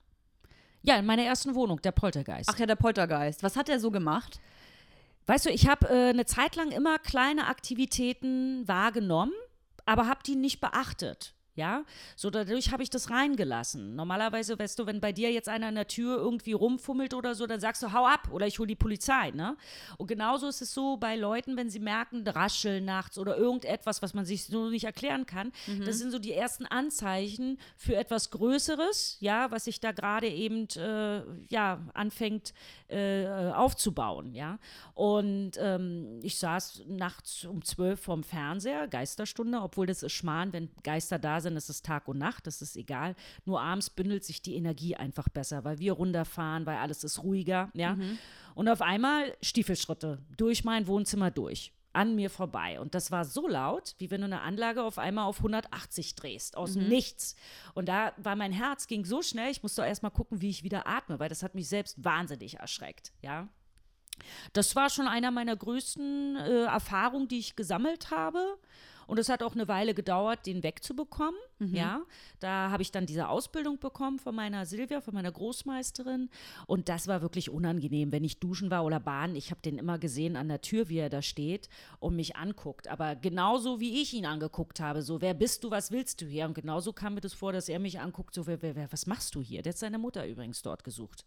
[0.83, 2.49] Ja, in meiner ersten Wohnung, der Poltergeist.
[2.51, 3.43] Ach ja, der Poltergeist.
[3.43, 4.41] Was hat er so gemacht?
[5.27, 9.35] Weißt du, ich habe äh, eine Zeit lang immer kleine Aktivitäten wahrgenommen,
[9.85, 11.35] aber habe die nicht beachtet.
[11.55, 11.85] Ja,
[12.17, 13.97] so dadurch habe ich das reingelassen.
[13.97, 17.47] Normalerweise, weißt du, wenn bei dir jetzt einer an der Tür irgendwie rumfummelt oder so,
[17.47, 19.57] dann sagst du, hau ab oder ich hole die Polizei, ne?
[19.99, 24.15] Und genauso ist es so bei Leuten, wenn sie merken, Rascheln nachts oder irgendetwas, was
[24.15, 25.53] man sich so nicht erklären kann.
[25.85, 30.69] Das sind so die ersten Anzeichen für etwas Größeres, ja, was sich da gerade eben,
[30.77, 32.55] äh, ja, anfängt
[32.89, 34.59] äh, aufzubauen, ja.
[34.95, 40.71] Und ähm, ich saß nachts um zwölf vorm Fernseher, Geisterstunde, obwohl das ist Schmarrn, wenn
[40.83, 43.15] Geister da sind, ist es Tag und Nacht, das ist egal.
[43.45, 47.71] Nur abends bündelt sich die Energie einfach besser, weil wir runterfahren, weil alles ist ruhiger,
[47.75, 47.97] ja.
[48.55, 51.73] Und auf einmal Stiefelschritte durch mein Wohnzimmer durch.
[51.93, 52.79] An mir vorbei.
[52.79, 56.57] Und das war so laut, wie wenn du eine Anlage auf einmal auf 180 drehst,
[56.57, 57.35] aus dem Nichts.
[57.75, 60.63] Und da war mein Herz, ging so schnell, ich musste erst mal gucken, wie ich
[60.63, 63.49] wieder atme, weil das hat mich selbst wahnsinnig erschreckt, ja.
[64.53, 68.59] Das war schon einer meiner größten äh, Erfahrungen, die ich gesammelt habe.
[69.11, 71.35] Und es hat auch eine Weile gedauert, den wegzubekommen.
[71.59, 72.03] Ja,
[72.39, 76.31] da habe ich dann diese Ausbildung bekommen von meiner Silvia, von meiner Großmeisterin.
[76.69, 79.35] Und das war wirklich unangenehm, wenn ich duschen war oder baden.
[79.35, 81.69] Ich habe den immer gesehen an der Tür, wie er da steht
[81.99, 82.87] und mich anguckt.
[82.87, 86.47] Aber genauso wie ich ihn angeguckt habe, so, wer bist du, was willst du hier?
[86.47, 89.07] Und genauso kam mir das vor, dass er mich anguckt, so, wer, wer, wer, was
[89.07, 89.63] machst du hier?
[89.63, 91.25] Der hat seine Mutter übrigens dort gesucht.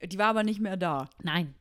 [0.00, 1.10] Die war aber nicht mehr da.
[1.20, 1.52] Nein.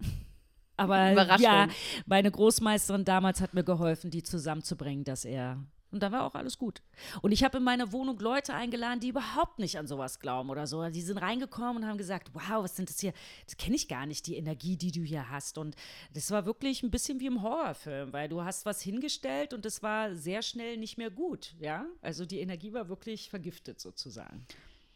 [0.78, 1.68] Aber ja,
[2.06, 5.58] meine Großmeisterin damals hat mir geholfen, die zusammenzubringen, dass er
[5.90, 6.82] Und da war auch alles gut.
[7.22, 10.68] Und ich habe in meiner Wohnung Leute eingeladen, die überhaupt nicht an sowas glauben oder
[10.68, 10.88] so.
[10.90, 13.14] Die sind reingekommen und haben gesagt, wow, was sind das hier?
[13.46, 15.58] Das kenne ich gar nicht, die Energie, die du hier hast.
[15.58, 15.76] Und
[16.14, 19.82] das war wirklich ein bisschen wie im Horrorfilm, weil du hast was hingestellt und es
[19.82, 21.56] war sehr schnell nicht mehr gut.
[21.60, 24.46] Ja, also die Energie war wirklich vergiftet sozusagen.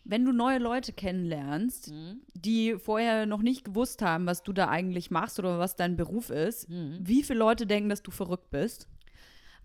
[0.04, 2.22] Wenn du neue Leute kennenlernst, mhm.
[2.34, 6.30] die vorher noch nicht gewusst haben, was du da eigentlich machst oder was dein Beruf
[6.30, 7.00] ist, mhm.
[7.02, 8.88] wie viele Leute denken, dass du verrückt bist?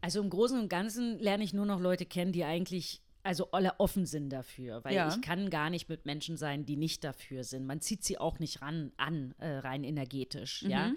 [0.01, 3.79] Also im Großen und Ganzen lerne ich nur noch Leute kennen, die eigentlich also alle
[3.79, 5.09] offen sind dafür, weil ja.
[5.09, 7.67] ich kann gar nicht mit Menschen sein, die nicht dafür sind.
[7.67, 10.63] Man zieht sie auch nicht ran an, äh, rein energetisch.
[10.63, 10.71] Mhm.
[10.71, 10.93] Ja,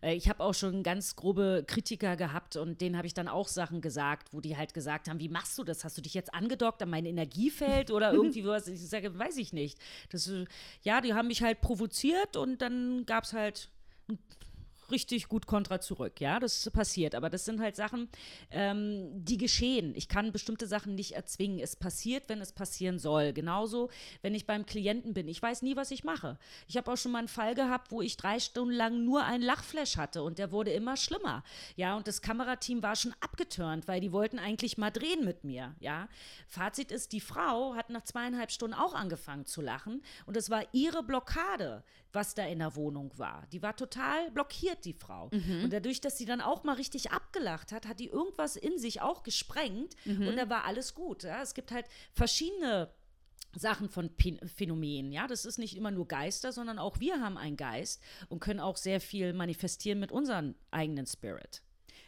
[0.00, 3.48] äh, ich habe auch schon ganz grobe Kritiker gehabt und denen habe ich dann auch
[3.48, 5.84] Sachen gesagt, wo die halt gesagt haben, wie machst du das?
[5.84, 8.68] Hast du dich jetzt angedockt an mein Energiefeld oder irgendwie was?
[8.68, 9.78] Ich sage, weiß ich nicht.
[10.10, 10.44] Das, äh,
[10.82, 13.70] ja, die haben mich halt provoziert und dann gab es halt
[14.90, 16.20] richtig gut Kontra zurück.
[16.20, 17.14] Ja, das passiert.
[17.14, 18.08] Aber das sind halt Sachen,
[18.50, 19.94] ähm, die geschehen.
[19.94, 21.58] Ich kann bestimmte Sachen nicht erzwingen.
[21.58, 23.32] Es passiert, wenn es passieren soll.
[23.32, 23.90] Genauso,
[24.22, 25.28] wenn ich beim Klienten bin.
[25.28, 26.38] Ich weiß nie, was ich mache.
[26.68, 29.42] Ich habe auch schon mal einen Fall gehabt, wo ich drei Stunden lang nur ein
[29.42, 31.42] Lachflash hatte und der wurde immer schlimmer.
[31.76, 35.74] Ja, und das Kamerateam war schon abgeturnt, weil die wollten eigentlich mal drehen mit mir.
[35.80, 36.08] Ja,
[36.46, 40.62] Fazit ist, die Frau hat nach zweieinhalb Stunden auch angefangen zu lachen und es war
[40.72, 43.46] ihre Blockade was da in der Wohnung war.
[43.52, 45.30] Die war total blockiert, die Frau.
[45.32, 45.64] Mhm.
[45.64, 49.00] Und dadurch, dass sie dann auch mal richtig abgelacht hat, hat die irgendwas in sich
[49.00, 50.28] auch gesprengt mhm.
[50.28, 51.22] und da war alles gut.
[51.22, 51.42] Ja?
[51.42, 52.90] Es gibt halt verschiedene
[53.54, 54.10] Sachen von
[54.56, 58.40] Phänomenen, ja, das ist nicht immer nur Geister, sondern auch wir haben einen Geist und
[58.40, 61.62] können auch sehr viel manifestieren mit unserem eigenen Spirit.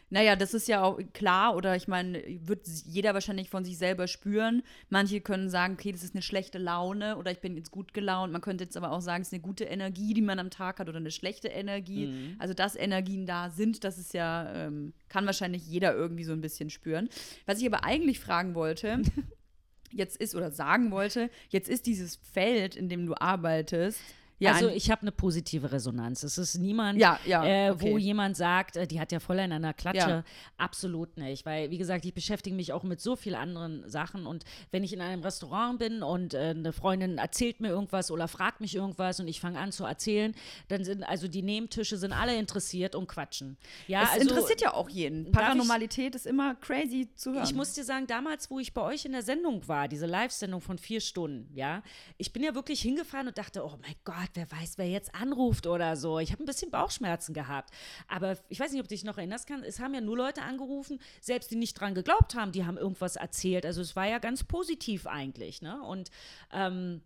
[0.09, 4.07] Naja, das ist ja auch klar, oder ich meine, wird jeder wahrscheinlich von sich selber
[4.07, 4.61] spüren.
[4.89, 8.31] Manche können sagen, okay, das ist eine schlechte Laune oder ich bin jetzt gut gelaunt.
[8.31, 10.79] Man könnte jetzt aber auch sagen, es ist eine gute Energie, die man am Tag
[10.79, 12.07] hat oder eine schlechte Energie.
[12.07, 12.35] Mhm.
[12.37, 16.41] Also, dass Energien da sind, das ist ja, ähm, kann wahrscheinlich jeder irgendwie so ein
[16.41, 17.09] bisschen spüren.
[17.45, 19.01] Was ich aber eigentlich fragen wollte,
[19.91, 23.99] jetzt ist oder sagen wollte, jetzt ist dieses Feld, in dem du arbeitest,
[24.37, 26.23] ja, also ich habe eine positive Resonanz.
[26.23, 27.91] Es ist niemand, ja, ja, äh, okay.
[27.91, 30.23] wo jemand sagt, äh, die hat ja voll in einer Klatsche.
[30.57, 31.45] Absolut nicht.
[31.45, 34.25] Weil, wie gesagt, ich beschäftige mich auch mit so vielen anderen Sachen.
[34.25, 38.27] Und wenn ich in einem Restaurant bin und äh, eine Freundin erzählt mir irgendwas oder
[38.27, 40.35] fragt mich irgendwas und ich fange an zu erzählen,
[40.67, 43.57] dann sind also die Nebentische sind alle interessiert und quatschen.
[43.87, 45.31] Ja, es also, interessiert ja auch jeden.
[45.31, 47.45] Paranormalität ich, ist immer crazy zu hören.
[47.45, 50.59] Ich muss dir sagen, damals, wo ich bei euch in der Sendung war, diese Live-Sendung
[50.59, 51.83] von vier Stunden, ja,
[52.17, 55.67] ich bin ja wirklich hingefahren und dachte, oh mein Gott, wer weiß, wer jetzt anruft
[55.67, 56.19] oder so.
[56.19, 57.71] Ich habe ein bisschen Bauchschmerzen gehabt.
[58.07, 59.63] Aber ich weiß nicht, ob du dich noch erinnerst kann.
[59.63, 63.15] Es haben ja nur Leute angerufen, selbst die nicht dran geglaubt haben, die haben irgendwas
[63.15, 63.65] erzählt.
[63.65, 65.61] Also es war ja ganz positiv eigentlich.
[65.61, 65.81] Ne?
[65.81, 66.09] Und
[66.51, 67.01] ähm,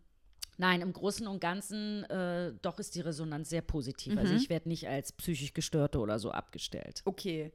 [0.59, 4.17] Nein, im Großen und Ganzen äh, doch ist die Resonanz sehr positiv.
[4.17, 4.31] Also mhm.
[4.33, 7.01] Also ich werde nicht als psychisch Gestörte oder so abgestellt.
[7.05, 7.53] Okay.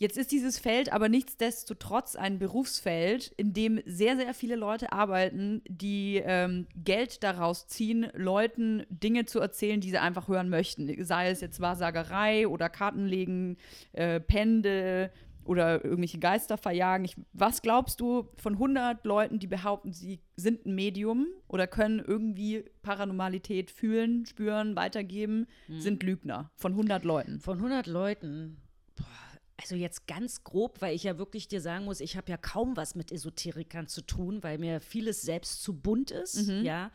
[0.00, 5.60] Jetzt ist dieses Feld aber nichtsdestotrotz ein Berufsfeld, in dem sehr, sehr viele Leute arbeiten,
[5.68, 11.04] die ähm, Geld daraus ziehen, Leuten Dinge zu erzählen, die sie einfach hören möchten.
[11.04, 13.58] Sei es jetzt Wahrsagerei oder Kartenlegen,
[13.92, 15.10] äh, Pendel
[15.44, 17.04] oder irgendwelche Geister verjagen.
[17.04, 21.98] Ich, was glaubst du von 100 Leuten, die behaupten, sie sind ein Medium oder können
[21.98, 25.78] irgendwie Paranormalität fühlen, spüren, weitergeben, hm.
[25.78, 26.50] sind Lügner?
[26.56, 27.38] Von 100 Leuten.
[27.40, 28.56] Von 100 Leuten
[29.60, 32.76] also jetzt ganz grob, weil ich ja wirklich dir sagen muss, ich habe ja kaum
[32.76, 36.46] was mit Esoterikern zu tun, weil mir vieles selbst zu bunt ist.
[36.46, 36.64] Mhm.
[36.64, 36.90] Ja,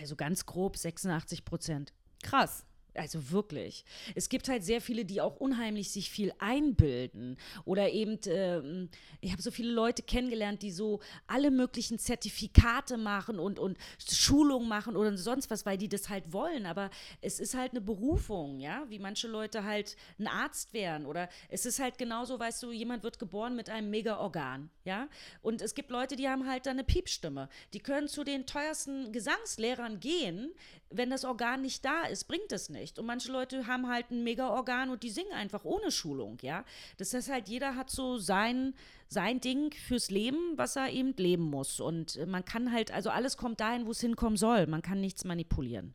[0.00, 1.92] also ganz grob 86 Prozent.
[2.22, 2.64] Krass.
[2.94, 3.84] Also wirklich.
[4.14, 7.36] Es gibt halt sehr viele, die auch unheimlich sich viel einbilden.
[7.64, 8.88] Oder eben, ähm,
[9.20, 14.68] ich habe so viele Leute kennengelernt, die so alle möglichen Zertifikate machen und, und Schulungen
[14.68, 16.66] machen oder sonst was, weil die das halt wollen.
[16.66, 21.06] Aber es ist halt eine Berufung, ja, wie manche Leute halt ein Arzt wären.
[21.06, 25.08] Oder es ist halt genauso, weißt du, jemand wird geboren mit einem Mega-Organ, ja.
[25.42, 27.48] Und es gibt Leute, die haben halt dann eine Piepstimme.
[27.72, 30.52] Die können zu den teuersten Gesangslehrern gehen.
[30.96, 32.98] Wenn das Organ nicht da ist, bringt es nicht.
[32.98, 36.64] Und manche Leute haben halt ein Mega-Organ und die singen einfach ohne Schulung, ja.
[36.98, 38.74] Das heißt halt, jeder hat so sein,
[39.08, 41.80] sein Ding fürs Leben, was er eben leben muss.
[41.80, 44.66] Und man kann halt, also alles kommt dahin, wo es hinkommen soll.
[44.66, 45.94] Man kann nichts manipulieren.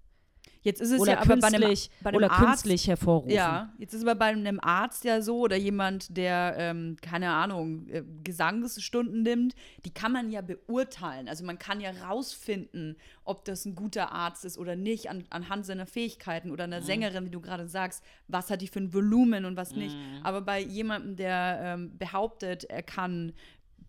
[0.62, 3.32] Jetzt ist es oder ja aber bei einem, bei einem oder Arzt, künstlich hervorrufen.
[3.32, 7.32] Ja, jetzt ist es aber bei einem Arzt ja so oder jemand, der, ähm, keine
[7.32, 11.30] Ahnung, äh, Gesangsstunden nimmt, die kann man ja beurteilen.
[11.30, 15.66] Also man kann ja rausfinden, ob das ein guter Arzt ist oder nicht, an, anhand
[15.66, 16.86] seiner Fähigkeiten oder einer mhm.
[16.86, 19.96] Sängerin, wie du gerade sagst, was hat die für ein Volumen und was nicht.
[19.96, 20.24] Mhm.
[20.24, 23.34] Aber bei jemandem, der ähm, behauptet, er kann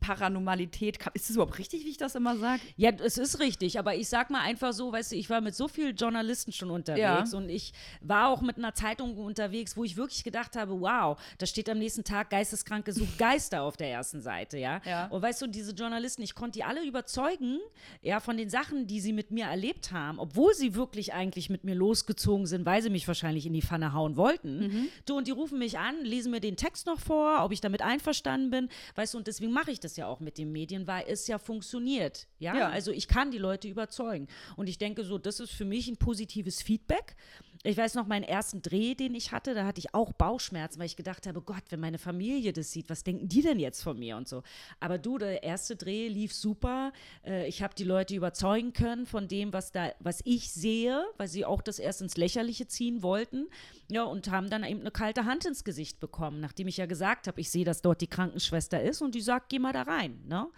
[0.01, 0.99] Paranormalität.
[1.15, 2.61] Ist es überhaupt richtig, wie ich das immer sage?
[2.77, 5.55] Ja, es ist richtig, aber ich sag mal einfach so, weißt du, ich war mit
[5.55, 7.39] so vielen Journalisten schon unterwegs Ja.
[7.39, 11.47] und ich war auch mit einer Zeitung unterwegs, wo ich wirklich gedacht habe, wow, da
[11.47, 14.81] steht am nächsten Tag Geisteskranke sucht Geister auf der ersten Seite, ja?
[14.85, 15.07] Ja.
[15.09, 17.59] Und weißt du, diese Journalisten, ich konnte die alle überzeugen,
[18.03, 21.65] ja, von den Sachen, die sie mit mir erlebt haben, obwohl sie wirklich eigentlich mit
[21.65, 24.89] mir losgezogen sind, weil sie mich wahrscheinlich in die Pfanne hauen wollten.
[25.07, 27.83] Du, und die rufen mich an, lesen mir den Text noch vor, ob ich damit
[27.83, 31.05] einverstanden bin, weißt du, und deswegen mache ich das ja auch mit den Medien, weil
[31.09, 32.57] es ja funktioniert, ja?
[32.57, 32.69] Ja.
[32.69, 34.29] Also ich kann die Leute überzeugen.
[34.57, 37.17] Und ich denke so, das ist für mich ein positives Feedback.
[37.63, 40.87] Ich weiß noch, meinen ersten Dreh, den ich hatte, da hatte ich auch Bauchschmerzen, weil
[40.87, 43.99] ich gedacht habe, Gott, wenn meine Familie das sieht, was denken die denn jetzt von
[43.99, 44.43] mir und so.
[44.81, 46.91] Aber du, der erste Dreh lief super.
[47.23, 51.29] Äh, Ich habe die Leute überzeugen können von dem, was da, was ich sehe, weil
[51.29, 53.47] sie auch das erst ins Lächerliche ziehen wollten.
[53.91, 57.27] Ja, und haben dann eben eine kalte Hand ins Gesicht bekommen, nachdem ich ja gesagt
[57.27, 60.25] habe, ich sehe, dass dort die Krankenschwester ist und die sagt, geh mal da rein.
[60.27, 60.49] Ne?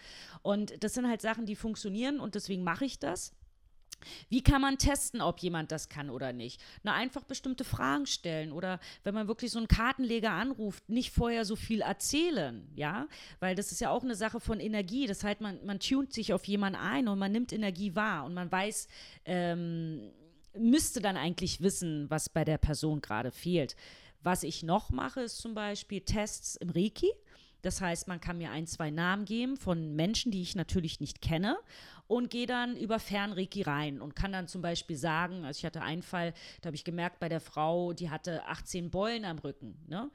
[0.42, 3.34] Und das sind halt Sachen, die funktionieren und deswegen mache ich das.
[4.28, 6.60] Wie kann man testen, ob jemand das kann oder nicht?
[6.82, 11.44] Na, einfach bestimmte Fragen stellen oder wenn man wirklich so einen Kartenleger anruft, nicht vorher
[11.44, 13.06] so viel erzählen, ja?
[13.40, 15.06] Weil das ist ja auch eine Sache von Energie.
[15.06, 18.34] Das heißt, man, man tunt sich auf jemanden ein und man nimmt Energie wahr und
[18.34, 18.88] man weiß,
[19.24, 20.12] ähm,
[20.58, 23.76] müsste dann eigentlich wissen, was bei der Person gerade fehlt.
[24.22, 27.10] Was ich noch mache, ist zum Beispiel Tests im Reiki.
[27.62, 31.22] Das heißt, man kann mir ein, zwei Namen geben von Menschen, die ich natürlich nicht
[31.22, 31.56] kenne
[32.08, 35.82] und gehe dann über Fernreiki rein und kann dann zum Beispiel sagen, also ich hatte
[35.82, 39.76] einen Fall, da habe ich gemerkt bei der Frau, die hatte 18 Beulen am Rücken.
[39.88, 40.10] Ne?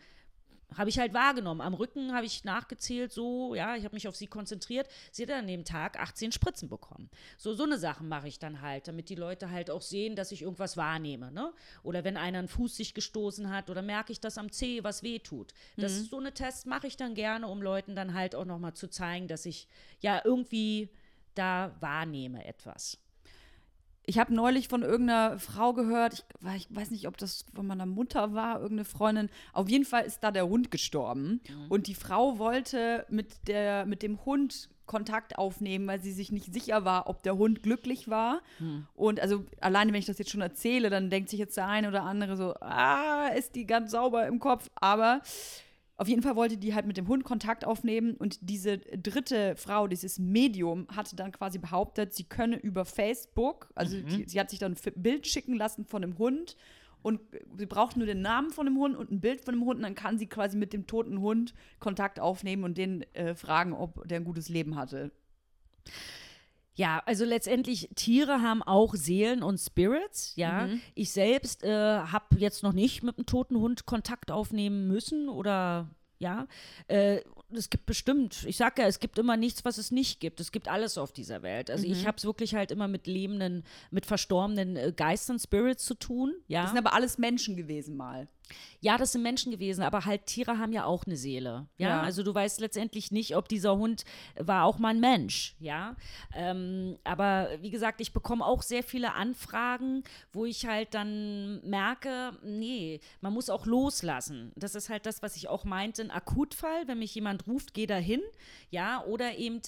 [0.75, 1.61] Habe ich halt wahrgenommen.
[1.61, 4.87] Am Rücken habe ich nachgezählt, so, ja, ich habe mich auf sie konzentriert.
[5.11, 7.09] Sie hat dann an dem Tag 18 Spritzen bekommen.
[7.37, 10.31] So, so eine Sachen mache ich dann halt, damit die Leute halt auch sehen, dass
[10.31, 11.31] ich irgendwas wahrnehme.
[11.31, 11.53] Ne?
[11.83, 15.03] Oder wenn einer einen Fuß sich gestoßen hat oder merke ich, dass am Zeh was
[15.03, 15.53] weh tut.
[15.77, 18.73] Das ist so eine Tests mache ich dann gerne, um Leuten dann halt auch nochmal
[18.73, 19.67] zu zeigen, dass ich
[20.01, 20.89] ja irgendwie
[21.33, 22.97] da wahrnehme etwas.
[24.09, 27.85] Ich habe neulich von irgendeiner Frau gehört, ich, ich weiß nicht, ob das von meiner
[27.85, 29.29] Mutter war, irgendeine Freundin.
[29.51, 31.41] Auf jeden Fall ist da der Hund gestorben.
[31.69, 36.53] Und die Frau wollte mit, der, mit dem Hund Kontakt aufnehmen, weil sie sich nicht
[36.53, 38.41] sicher war, ob der Hund glücklich war.
[38.95, 41.89] Und also alleine, wenn ich das jetzt schon erzähle, dann denkt sich jetzt der eine
[41.89, 44.69] oder andere so, ah, ist die ganz sauber im Kopf.
[44.75, 45.19] Aber
[45.97, 49.87] auf jeden Fall wollte die halt mit dem Hund Kontakt aufnehmen und diese dritte Frau,
[49.87, 54.59] dieses Medium, hatte dann quasi behauptet, sie könne über Facebook, also die, sie hat sich
[54.59, 56.55] dann ein Bild schicken lassen von dem Hund
[57.01, 57.19] und
[57.57, 59.83] sie braucht nur den Namen von dem Hund und ein Bild von dem Hund und
[59.83, 64.07] dann kann sie quasi mit dem toten Hund Kontakt aufnehmen und den äh, fragen, ob
[64.07, 65.11] der ein gutes Leben hatte.
[66.77, 70.69] Ja, also letztendlich Tiere haben auch Seelen und Spirits, ja.
[70.93, 75.89] Ich selbst äh, habe jetzt noch nicht mit einem toten Hund Kontakt aufnehmen müssen oder
[76.19, 76.47] ja.
[76.87, 77.21] Äh,
[77.51, 80.39] es gibt bestimmt, ich sag ja, es gibt immer nichts, was es nicht gibt.
[80.39, 81.71] Es gibt alles auf dieser Welt.
[81.71, 85.95] Also ich habe es wirklich halt immer mit lebenden, mit verstorbenen äh, Geistern, Spirits zu
[85.95, 86.61] tun, ja.
[86.61, 88.27] Das sind aber alles Menschen gewesen mal.
[88.79, 91.67] Ja, das sind Menschen gewesen, aber halt Tiere haben ja auch eine Seele.
[91.77, 92.01] Ja, Ja.
[92.01, 94.03] also du weißt letztendlich nicht, ob dieser Hund
[94.37, 95.55] war auch mal ein Mensch.
[95.59, 95.95] Ja,
[96.35, 102.33] ähm, aber wie gesagt, ich bekomme auch sehr viele Anfragen, wo ich halt dann merke,
[102.43, 104.51] nee, man muss auch loslassen.
[104.55, 107.87] Das ist halt das, was ich auch meinte, ein Akutfall, wenn mich jemand ruft, geh
[107.87, 108.21] dahin.
[108.69, 109.61] Ja, oder eben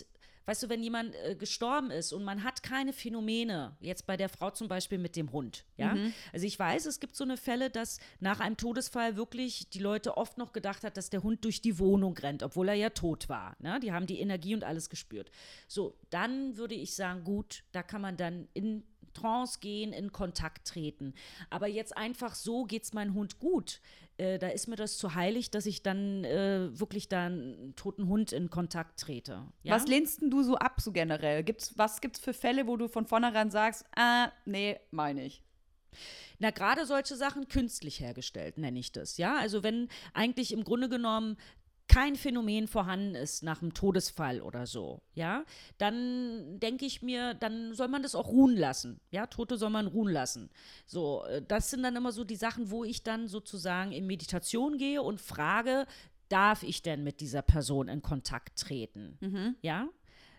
[0.49, 4.29] Weißt du, wenn jemand äh, gestorben ist und man hat keine Phänomene, jetzt bei der
[4.29, 5.95] Frau zum Beispiel mit dem Hund, ja.
[6.33, 10.17] Also ich weiß, es gibt so eine Fälle, dass nach einem Todesfall wirklich die Leute
[10.17, 13.29] oft noch gedacht hat, dass der Hund durch die Wohnung rennt, obwohl er ja tot
[13.29, 13.57] war.
[13.59, 13.79] Ne?
[13.79, 15.29] Die haben die Energie und alles gespürt.
[15.67, 18.81] So, dann würde ich sagen, gut, da kann man dann in
[19.13, 21.13] Trance gehen, in Kontakt treten.
[21.51, 23.81] Aber jetzt einfach so geht's meinem Hund gut.
[24.19, 28.07] Äh, da ist mir das zu heilig, dass ich dann äh, wirklich da einen toten
[28.07, 29.45] Hund in Kontakt trete.
[29.63, 29.75] Ja?
[29.75, 31.43] Was lehnst denn du so ab, so generell?
[31.43, 35.41] Gibt's, was gibt's für Fälle, wo du von vornherein sagst, ah, nee, meine ich.
[36.37, 39.17] Na, gerade solche Sachen künstlich hergestellt, nenne ich das.
[39.17, 41.37] Ja, also wenn eigentlich im Grunde genommen
[41.89, 45.43] kein Phänomen vorhanden ist nach einem Todesfall oder so, ja,
[45.79, 49.01] dann denke ich mir, dann soll man das auch ruhen lassen.
[49.11, 50.49] Ja, Tote soll man ruhen lassen.
[50.85, 54.77] So, äh, das sind dann immer so die Sachen, wo ich dann sozusagen in Meditation
[54.77, 55.87] gehe und frage,
[56.29, 59.17] darf ich denn mit dieser Person in Kontakt treten?
[59.61, 59.89] Ja,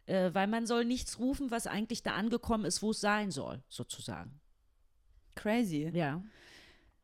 [0.07, 3.61] äh, weil man soll nichts rufen, was eigentlich da angekommen ist, wo es sein soll,
[3.68, 4.40] sozusagen.
[5.34, 5.90] Crazy.
[5.92, 6.22] Ja.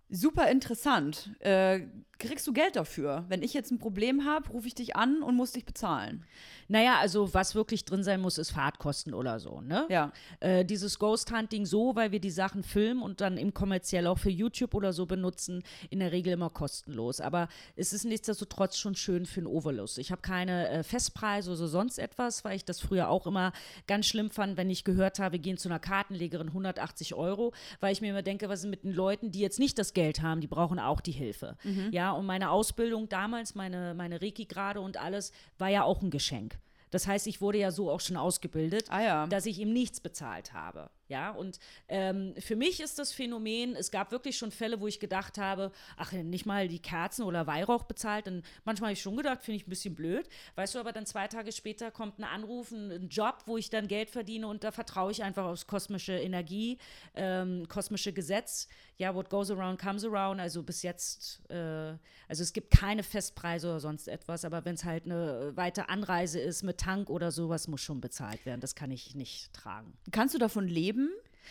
[0.09, 1.30] Super interessant.
[1.40, 1.80] Äh,
[2.19, 3.25] kriegst du Geld dafür?
[3.29, 6.25] Wenn ich jetzt ein Problem habe, rufe ich dich an und muss dich bezahlen.
[6.69, 9.87] Naja, also was wirklich drin sein muss, ist Fahrtkosten oder so, ne?
[9.89, 10.12] Ja.
[10.41, 14.19] Äh, dieses Ghost Hunting so, weil wir die Sachen filmen und dann eben kommerziell auch
[14.19, 17.21] für YouTube oder so benutzen, in der Regel immer kostenlos.
[17.21, 19.99] Aber es ist nichtsdestotrotz schon schön für einen Overlust.
[19.99, 23.53] Ich habe keine äh, Festpreise oder sonst etwas, weil ich das früher auch immer
[23.87, 27.93] ganz schlimm fand, wenn ich gehört habe, wir gehen zu einer Kartenlegerin 180 Euro, weil
[27.93, 30.41] ich mir immer denke, was ist mit den Leuten, die jetzt nicht das Geld haben,
[30.41, 31.57] die brauchen auch die Hilfe.
[31.62, 31.91] Mhm.
[31.93, 36.11] Ja, und meine Ausbildung damals, meine, meine Reiki gerade und alles, war ja auch ein
[36.11, 36.59] Geschenk.
[36.90, 39.26] Das heißt, ich wurde ja so auch schon ausgebildet, Ah ja.
[39.26, 40.90] dass ich ihm nichts bezahlt habe.
[41.09, 44.98] Ja, und ähm, für mich ist das Phänomen, es gab wirklich schon Fälle, wo ich
[44.98, 48.26] gedacht habe, ach, nicht mal die Kerzen oder Weihrauch bezahlt.
[48.26, 50.28] Und manchmal habe ich schon gedacht, finde ich ein bisschen blöd.
[50.57, 53.86] Weißt du, aber dann zwei Tage später kommt ein Anruf, ein, Job, wo ich dann
[53.86, 56.78] Geld verdiene und da vertraue ich einfach aufs kosmische Energie,
[57.14, 58.68] ähm, kosmische Gesetz.
[58.98, 60.40] Ja, what goes around comes around.
[60.40, 61.94] Also bis jetzt, äh,
[62.28, 66.40] also es gibt keine Festpreise oder sonst etwas, aber wenn es halt eine weite Anreise
[66.40, 68.61] ist mit Tank oder sowas, muss schon bezahlt werden.
[68.61, 69.96] Das kann ich nicht tragen.
[70.11, 70.95] Kannst du davon leben?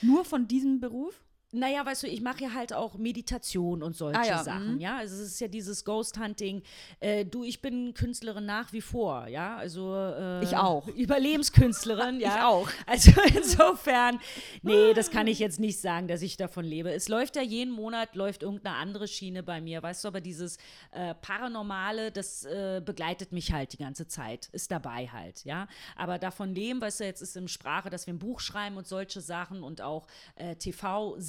[0.02, 1.25] Nur von diesem Beruf?
[1.52, 4.82] Naja, weißt du, ich mache ja halt auch Meditation und solche Ah ja, Sachen, mhm.
[4.82, 4.98] ja.
[4.98, 6.64] Also es ist ja dieses Ghost Hunting.
[7.00, 9.56] Äh, du, ich bin Künstlerin nach wie vor, ja.
[9.56, 10.88] Also äh, Ich auch.
[10.96, 12.36] Überlebenskünstlerin, ja.
[12.36, 12.70] Ich auch.
[12.86, 14.20] Also insofern,
[14.64, 16.92] nee, das kann ich jetzt nicht sagen, dass ich davon lebe.
[16.92, 20.58] Es läuft ja jeden Monat, läuft irgendeine andere Schiene bei mir, weißt du, aber dieses
[20.92, 25.68] äh, Paranormale, das äh, begleitet mich halt die ganze Zeit, ist dabei halt, ja.
[25.96, 28.88] Aber davon leben, weißt du, jetzt ist im Sprache, dass wir ein Buch schreiben und
[28.88, 30.56] solche Sachen und auch äh,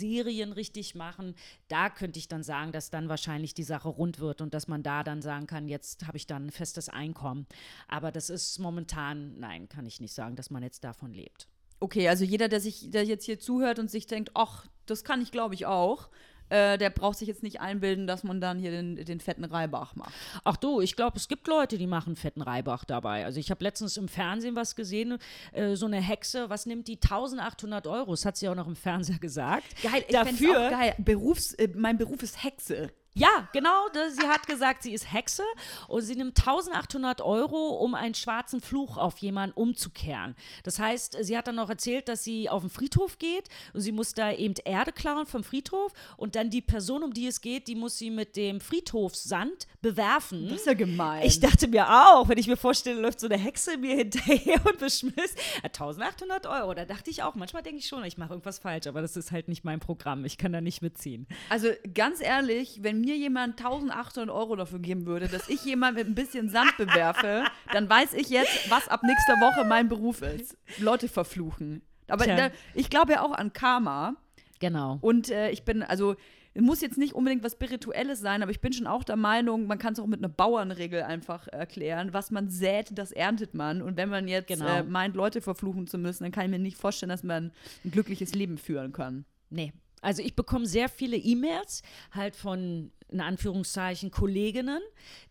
[0.07, 1.34] TV-Serien richtig machen,
[1.68, 4.82] da könnte ich dann sagen, dass dann wahrscheinlich die Sache rund wird und dass man
[4.82, 7.46] da dann sagen kann, jetzt habe ich dann ein festes Einkommen.
[7.88, 11.48] Aber das ist momentan, nein, kann ich nicht sagen, dass man jetzt davon lebt.
[11.78, 15.20] Okay, also jeder, der sich, der jetzt hier zuhört und sich denkt, ach, das kann
[15.20, 16.09] ich, glaube ich, auch,
[16.49, 19.94] äh, der braucht sich jetzt nicht einbilden, dass man dann hier den, den fetten Reibach
[19.94, 20.12] macht.
[20.44, 23.24] Ach du, ich glaube, es gibt Leute, die machen fetten Reibach dabei.
[23.24, 25.18] Also ich habe letztens im Fernsehen was gesehen,
[25.53, 28.12] äh, so eine Hexe, was nimmt die 1800 Euro?
[28.12, 29.64] Das hat sie auch noch im Fernseher gesagt.
[29.82, 30.94] Geil, ich Dafür- auch geil.
[30.99, 32.90] Berufs, äh, mein Beruf ist Hexe.
[33.18, 33.86] Ja, genau.
[34.10, 35.42] Sie hat gesagt, sie ist Hexe
[35.88, 40.36] und sie nimmt 1800 Euro, um einen schwarzen Fluch auf jemanden umzukehren.
[40.64, 43.92] Das heißt, sie hat dann noch erzählt, dass sie auf den Friedhof geht und sie
[43.92, 47.68] muss da eben Erde klauen vom Friedhof und dann die Person, um die es geht,
[47.68, 50.50] die muss sie mit dem Friedhofssand bewerfen.
[50.50, 51.22] Das ist ja gemein.
[51.24, 54.78] Ich dachte mir auch, wenn ich mir vorstelle, läuft so eine Hexe mir hinterher und
[54.78, 56.74] beschmiss 1800 Euro.
[56.74, 59.32] Da dachte ich auch, manchmal denke ich schon, ich mache irgendwas falsch, aber das ist
[59.32, 60.26] halt nicht mein Programm.
[60.26, 61.26] Ich kann da nicht mitziehen.
[61.48, 66.09] Also ganz ehrlich, wenn mir jemand 1800 Euro dafür geben würde, dass ich jemand mit
[66.09, 70.57] ein bisschen Sand bewerfe, dann weiß ich jetzt, was ab nächster Woche mein Beruf ist.
[70.78, 71.82] Leute verfluchen.
[72.09, 74.16] Aber da, ich glaube ja auch an Karma.
[74.59, 74.98] Genau.
[75.00, 76.16] Und äh, ich bin, also,
[76.54, 79.66] es muss jetzt nicht unbedingt was Spirituelles sein, aber ich bin schon auch der Meinung,
[79.66, 82.12] man kann es auch mit einer Bauernregel einfach erklären.
[82.12, 83.82] Was man sät, das erntet man.
[83.82, 84.66] Und wenn man jetzt Genau.
[84.66, 87.52] äh, meint, Leute verfluchen zu müssen, dann kann ich mir nicht vorstellen, dass man
[87.84, 89.24] ein glückliches Leben führen kann.
[89.50, 89.72] Nee.
[90.07, 91.82] Also ich bekomme sehr viele E-Mails
[92.12, 94.80] halt von in Anführungszeichen Kolleginnen,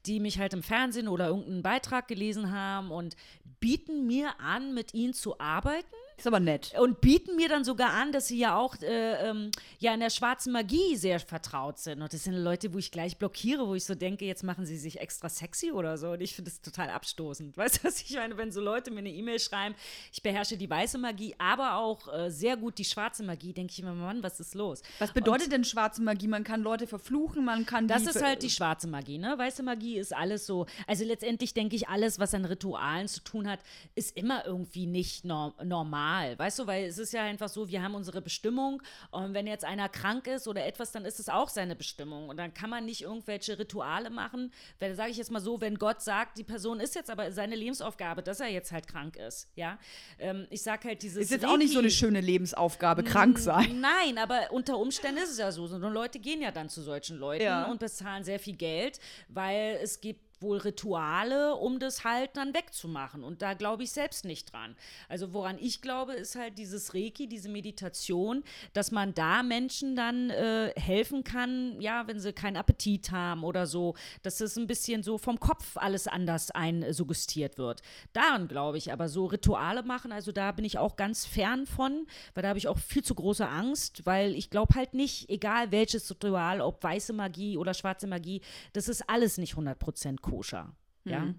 [0.05, 3.15] die mich halt im Fernsehen oder irgendeinen Beitrag gelesen haben und
[3.61, 5.95] bieten mir an, mit ihnen zu arbeiten.
[6.17, 6.73] Ist aber nett.
[6.79, 10.09] Und bieten mir dann sogar an, dass sie ja auch äh, ähm, ja in der
[10.09, 12.01] schwarzen Magie sehr vertraut sind.
[12.01, 14.77] Und das sind Leute, wo ich gleich blockiere, wo ich so denke, jetzt machen sie
[14.77, 16.11] sich extra sexy oder so.
[16.11, 17.57] Und ich finde das total abstoßend.
[17.57, 18.37] Weißt du, was ich meine?
[18.37, 19.75] Wenn so Leute mir eine E-Mail schreiben,
[20.13, 23.79] ich beherrsche die weiße Magie, aber auch äh, sehr gut die schwarze Magie, denke ich
[23.79, 24.81] immer, Mann, was ist los?
[24.99, 26.27] Was bedeutet denn schwarze Magie?
[26.27, 29.37] Man kann Leute verfluchen, man kann Das ist halt die schwarze Magie, ne?
[29.37, 30.65] Weiße Magie ist alles so.
[30.87, 33.59] Also letztendlich denke ich, alles, was an Ritualen zu tun hat,
[33.95, 36.04] ist immer irgendwie nicht nor normal.
[36.37, 38.81] Weißt du, weil es ist ja einfach so, wir haben unsere Bestimmung
[39.11, 42.29] und wenn jetzt einer krank ist oder etwas, dann ist es auch seine Bestimmung.
[42.29, 44.51] Und dann kann man nicht irgendwelche Rituale machen.
[44.79, 47.55] Weil, sage ich jetzt mal so, wenn Gott sagt, die Person ist jetzt aber seine
[47.55, 49.77] Lebensaufgabe, dass er jetzt halt krank ist, ja.
[50.19, 51.23] Ähm, ich sage halt dieses.
[51.23, 53.79] Ist jetzt auch nicht so eine Reiki- schöne Lebensaufgabe, krank sein.
[53.81, 55.67] Nein, aber unter Umständen ist es ja so.
[55.67, 57.65] So Leute gehen ja dann zu solchen Leuten Ja.
[57.65, 58.99] und bezahlen sehr viel Geld,
[59.29, 63.23] weil es gibt wohl Rituale, um das halt dann wegzumachen.
[63.23, 64.75] Und da glaube ich selbst nicht dran.
[65.09, 68.43] Also woran ich glaube, ist halt dieses Reiki, diese Meditation,
[68.73, 73.65] dass man da Menschen dann äh, helfen kann, ja, wenn sie keinen Appetit haben oder
[73.65, 77.81] so, dass es ein bisschen so vom Kopf alles anders einsuggestiert wird.
[78.13, 82.05] Daran glaube ich, aber so Rituale machen, also da bin ich auch ganz fern von,
[82.33, 85.71] weil da habe ich auch viel zu große Angst, weil ich glaube halt nicht, egal
[85.71, 88.41] welches Ritual, ob weiße Magie oder schwarze Magie,
[88.73, 90.75] das ist alles nicht 100% koscher.
[91.05, 91.33] Ja.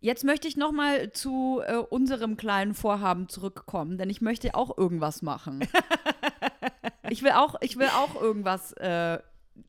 [0.00, 4.76] Jetzt möchte ich noch mal zu äh, unserem kleinen Vorhaben zurückkommen, denn ich möchte auch
[4.76, 5.60] irgendwas machen.
[7.08, 8.72] ich will auch, ich will auch irgendwas.
[8.72, 9.20] Äh,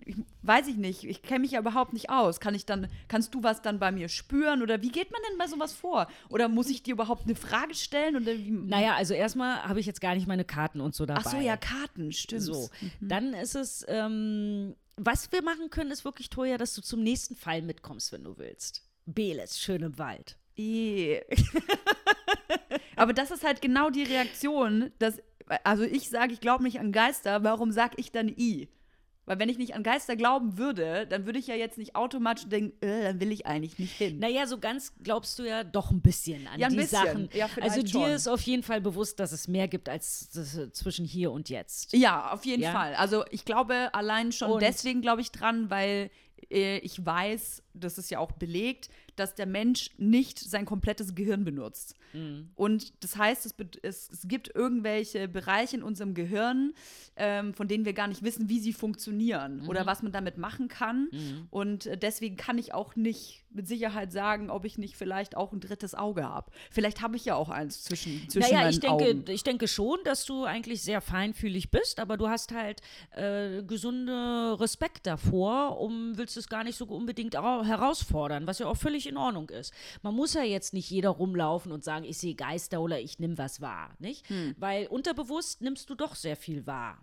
[0.06, 2.40] ich, weiß ich nicht, ich kenne mich ja überhaupt nicht aus.
[2.40, 5.38] Kann ich dann, kannst du was dann bei mir spüren oder wie geht man denn
[5.38, 6.08] bei sowas vor?
[6.30, 8.16] Oder muss ich dir überhaupt eine Frage stellen?
[8.16, 8.50] Oder wie?
[8.50, 11.22] Naja, also erstmal habe ich jetzt gar nicht meine Karten und so dabei.
[11.24, 12.42] Ach so, ja, Karten, stimmt.
[12.42, 12.70] So,
[13.02, 17.36] dann ist es, ähm, was wir machen können, ist wirklich, Toja, dass du zum nächsten
[17.36, 18.84] Fall mitkommst, wenn du willst.
[19.06, 20.38] Beles, schön im Wald.
[20.56, 21.22] Eh.
[22.96, 25.22] Aber das ist halt genau die Reaktion, dass,
[25.64, 28.70] also ich sage, ich glaube nicht an Geister, warum sage ich dann I?
[29.26, 32.46] Weil wenn ich nicht an Geister glauben würde, dann würde ich ja jetzt nicht automatisch
[32.50, 34.20] denken, äh, dann will ich eigentlich nicht hin.
[34.20, 37.06] Naja, so ganz glaubst du ja doch ein bisschen an Ja, ein die bisschen.
[37.06, 37.30] Sachen.
[37.34, 38.10] Ja, also dir schon.
[38.12, 41.94] ist auf jeden Fall bewusst, dass es mehr gibt als äh, zwischen hier und jetzt.
[41.94, 42.74] Ja, auf jeden Ja.
[42.74, 42.96] Fall.
[42.96, 46.10] Also ich glaube allein schon Und- deswegen glaube ich dran, weil
[46.52, 51.44] äh, ich weiß, das ist ja auch belegt, dass der Mensch nicht sein komplettes Gehirn
[51.44, 51.96] benutzt.
[52.14, 52.50] Mhm.
[52.56, 56.74] Und das heißt, es, es, es gibt irgendwelche Bereiche in unserem Gehirn,
[57.16, 59.70] ähm, von denen wir gar nicht wissen, wie sie funktionieren Mhm.
[59.70, 61.10] oder was man damit machen kann.
[61.50, 65.52] Und äh, deswegen kann ich auch nicht mit Sicherheit sagen, ob ich nicht vielleicht auch
[65.54, 66.52] ein drittes Auge habe.
[66.72, 69.24] Vielleicht habe ich ja auch eins zwischen, zwischen Naja, meinen ich denke, Augen.
[69.28, 72.82] ich denke schon, dass du eigentlich sehr feinfühlig bist, aber du hast halt
[73.12, 78.68] äh, gesunde Respekt davor, um willst es gar nicht so unbedingt au- herausfordern, was ja
[78.68, 79.74] auch völlig in Ordnung ist.
[80.02, 83.38] Man muss ja jetzt nicht jeder rumlaufen und sagen, ich sehe Geister oder ich nehme
[83.38, 84.28] was wahr, nicht?
[84.30, 84.56] Hm.
[84.58, 86.98] Weil unterbewusst nimmst du doch sehr viel wahr.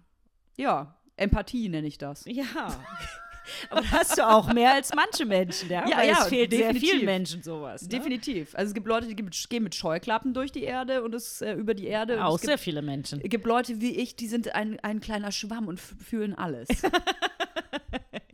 [0.56, 2.24] Ja, Empathie nenne ich das.
[2.26, 2.44] Ja.
[3.68, 5.88] Aber das hast du auch mehr als manche Menschen, ja?
[5.88, 7.82] Ja, Weil ja, es fehlt sehr vielen Menschen sowas.
[7.82, 7.88] Ne?
[7.88, 8.54] Definitiv.
[8.54, 11.74] Also es gibt Leute, die gehen- mit Scheuklappen durch die Erde und es äh, über
[11.74, 12.24] die Erde.
[12.24, 13.20] Auch sehr gibt, viele Menschen.
[13.22, 16.68] es gibt Leute wie ich, die sind ein, ein kleiner Schwamm und fühlen alles.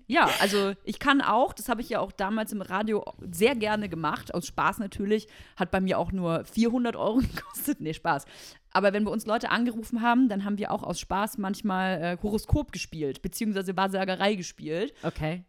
[0.07, 3.88] ja, also ich kann auch, das habe ich ja auch damals im Radio sehr gerne
[3.88, 5.26] gemacht, aus Spaß natürlich,
[5.57, 7.80] hat bei mir auch nur 400 Euro gekostet.
[7.80, 8.24] Nee, Spaß.
[8.72, 12.18] Aber wenn bei uns Leute angerufen haben, dann haben wir auch aus Spaß manchmal äh,
[12.22, 14.92] Horoskop gespielt, beziehungsweise Wahrsagerei gespielt.
[15.02, 15.44] Okay.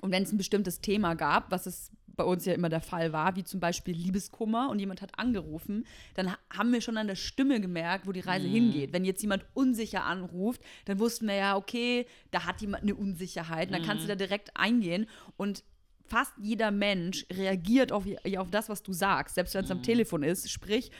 [0.00, 3.12] Und wenn es ein bestimmtes Thema gab, was es bei uns ja immer der Fall
[3.12, 7.06] war, wie zum Beispiel Liebeskummer und jemand hat angerufen, dann ha- haben wir schon an
[7.06, 8.92] der Stimme gemerkt, wo die Reise hingeht.
[8.92, 13.68] Wenn jetzt jemand unsicher anruft, dann wussten wir ja, okay, da hat jemand eine Unsicherheit,
[13.68, 15.06] und dann kannst du da direkt eingehen
[15.36, 15.64] und
[16.06, 18.04] fast jeder Mensch reagiert auf,
[18.36, 20.50] auf das, was du sagst, selbst wenn es am Telefon ist.
[20.50, 20.90] Sprich,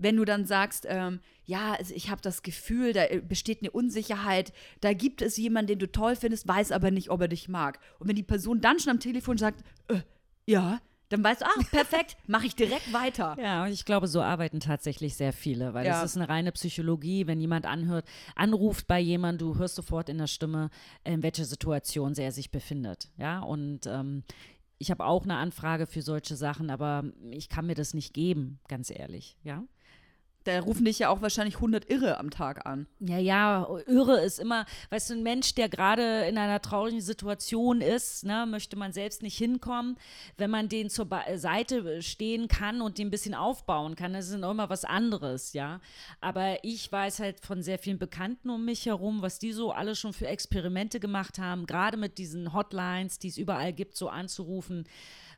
[0.00, 3.70] wenn du dann sagst, ähm, ja, also ich habe das Gefühl, da äh, besteht eine
[3.70, 7.48] Unsicherheit, da gibt es jemanden, den du toll findest, weiß aber nicht, ob er dich
[7.48, 7.80] mag.
[7.98, 10.00] Und wenn die Person dann schon am Telefon sagt, äh,
[10.48, 10.80] ja,
[11.10, 13.36] dann weißt du, ach, perfekt, mache ich direkt weiter.
[13.40, 16.02] Ja, und ich glaube, so arbeiten tatsächlich sehr viele, weil Ja.
[16.04, 20.18] es ist eine reine Psychologie, wenn jemand anhört, anruft bei jemandem, du hörst sofort in
[20.18, 20.70] der Stimme,
[21.04, 23.10] in welcher Situation er sich befindet.
[23.16, 24.22] Ja, und ähm,
[24.78, 28.58] ich habe auch eine Anfrage für solche Sachen, aber ich kann mir das nicht geben,
[28.68, 29.64] ganz ehrlich, ja.
[30.44, 32.86] Da rufen dich ja auch wahrscheinlich 100 Irre am Tag an.
[33.00, 37.80] Ja, ja, irre ist immer, weißt du, ein Mensch, der gerade in einer traurigen Situation
[37.80, 39.98] ist, ne, möchte man selbst nicht hinkommen.
[40.36, 44.28] Wenn man den zur Ba- Seite stehen kann und den ein bisschen aufbauen kann, das
[44.28, 45.80] ist immer was anderes, ja.
[46.20, 49.94] Aber ich weiß halt von sehr vielen Bekannten um mich herum, was die so alle
[49.96, 54.84] schon für Experimente gemacht haben, gerade mit diesen Hotlines, die es überall gibt, so anzurufen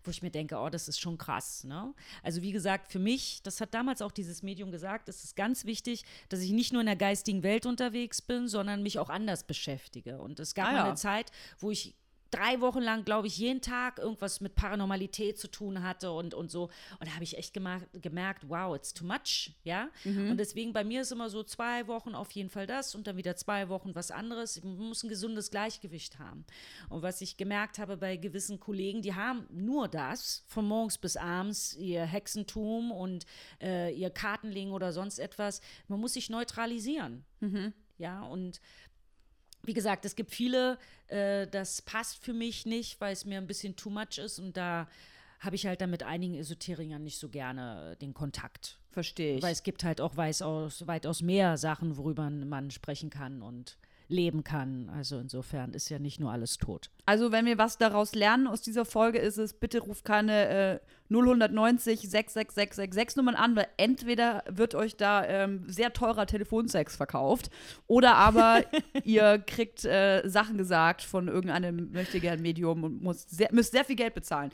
[0.05, 1.65] wo ich mir denke, oh, das ist schon krass.
[1.65, 1.95] Ne?
[2.23, 5.65] Also wie gesagt, für mich, das hat damals auch dieses Medium gesagt, es ist ganz
[5.65, 9.45] wichtig, dass ich nicht nur in der geistigen Welt unterwegs bin, sondern mich auch anders
[9.45, 10.19] beschäftige.
[10.19, 10.85] Und es gab Ah, ja.
[10.85, 11.95] eine Zeit, wo ich
[12.31, 16.51] drei Wochen lang, glaube ich, jeden Tag irgendwas mit Paranormalität zu tun hatte und, und
[16.51, 16.65] so.
[16.99, 19.89] Und da habe ich echt gemerkt, gemerkt, wow, it's too much, ja.
[20.31, 23.17] Und deswegen bei mir ist immer so zwei Wochen auf jeden Fall das und dann
[23.17, 24.63] wieder zwei Wochen was anderes.
[24.63, 26.45] Man muss ein gesundes Gleichgewicht haben.
[26.89, 31.17] Und was ich gemerkt habe bei gewissen Kollegen, die haben nur das, von morgens bis
[31.17, 33.27] abends, ihr Hexentum und
[33.61, 35.61] äh, ihr Kartenlegen oder sonst etwas.
[35.89, 37.25] Man muss sich neutralisieren.
[37.99, 38.61] Ja, und
[39.63, 43.47] wie gesagt, es gibt viele, äh, das passt für mich nicht, weil es mir ein
[43.47, 44.89] bisschen too much ist und da
[45.41, 48.79] habe ich halt dann mit einigen Esoterikern nicht so gerne den Kontakt.
[48.91, 49.43] Verstehe ich.
[49.43, 53.79] Weil es gibt halt auch weitaus, weitaus mehr Sachen, worüber man sprechen kann und
[54.11, 54.91] leben kann.
[54.91, 56.91] Also insofern ist ja nicht nur alles tot.
[57.07, 60.81] Also, wenn wir was daraus lernen aus dieser Folge, ist es, bitte ruft keine äh,
[61.11, 67.51] 0190 66666 Nummern an, weil entweder wird euch da ähm, sehr teurer Telefonsex verkauft
[67.87, 68.63] oder aber
[69.05, 73.97] ihr kriegt äh, Sachen gesagt von irgendeinem möchtegern Medium und müsst sehr, müsst sehr viel
[73.97, 74.51] Geld bezahlen.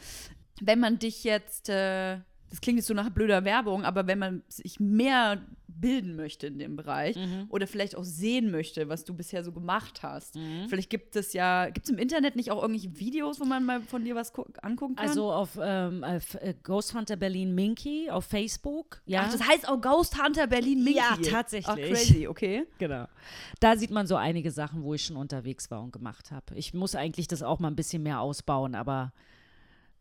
[0.60, 2.18] Wenn man dich jetzt, äh,
[2.50, 6.58] das klingt jetzt so nach blöder Werbung, aber wenn man sich mehr bilden möchte in
[6.58, 7.46] dem Bereich Mhm.
[7.50, 10.38] oder vielleicht auch sehen möchte, was du bisher so gemacht hast.
[10.68, 13.82] Vielleicht gibt es ja, gibt es im Internet nicht auch irgendwelche Videos, wo man mal
[13.82, 15.06] von dir was gu- angucken kann?
[15.06, 19.02] Also auf ähm, auf, äh, Ghost Hunter Berlin Minky auf Facebook.
[19.04, 20.98] Ja, Ach, das heißt auch Ghost Hunter Berlin Minky.
[20.98, 21.68] Ja, tatsächlich.
[21.68, 22.64] Ach, crazy, okay.
[22.78, 23.06] genau.
[23.60, 26.54] Da sieht man so einige Sachen, wo ich schon unterwegs war und gemacht habe.
[26.54, 29.12] Ich muss eigentlich das auch mal ein bisschen mehr ausbauen, aber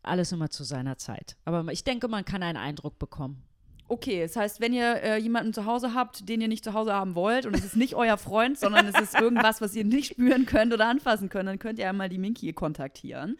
[0.06, 1.36] alles immer zu seiner Zeit.
[1.44, 3.42] Aber ich denke, man kann einen Eindruck bekommen.
[3.88, 6.92] Okay, das heißt, wenn ihr äh, jemanden zu Hause habt, den ihr nicht zu Hause
[6.92, 10.12] haben wollt und es ist nicht euer Freund, sondern es ist irgendwas, was ihr nicht
[10.12, 13.36] spüren könnt oder anfassen könnt, dann könnt ihr einmal die Minky kontaktieren.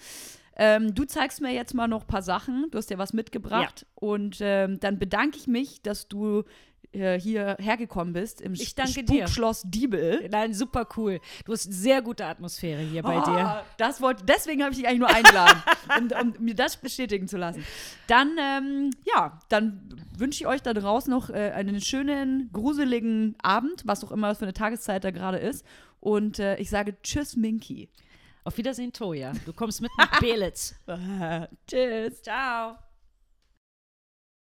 [0.56, 2.68] Ähm, du zeigst mir jetzt mal noch ein paar Sachen.
[2.70, 3.84] Du hast ja was mitgebracht.
[3.94, 6.44] Und ähm, dann bedanke ich mich, dass du
[6.92, 9.26] hier hergekommen bist im Ich danke dir.
[9.26, 10.28] Spukschloss Diebel.
[10.30, 11.20] Nein, super cool.
[11.44, 13.38] Du hast sehr gute Atmosphäre hier bei dir.
[13.46, 15.62] Ah, Das wollte, deswegen habe ich dich eigentlich nur eingeladen,
[16.22, 17.64] um, um mir das bestätigen zu lassen.
[18.06, 23.82] Dann, ähm, ja, dann wünsche ich euch da draußen noch äh, einen schönen, gruseligen Abend,
[23.84, 25.64] was auch immer für eine Tageszeit da gerade ist.
[26.00, 27.88] Und äh, ich sage Tschüss, Minky.
[28.44, 29.32] Auf Wiedersehen, Toja.
[29.44, 30.74] Du kommst mit nach Belitz.
[31.66, 32.22] Tschüss.
[32.22, 32.76] Ciao.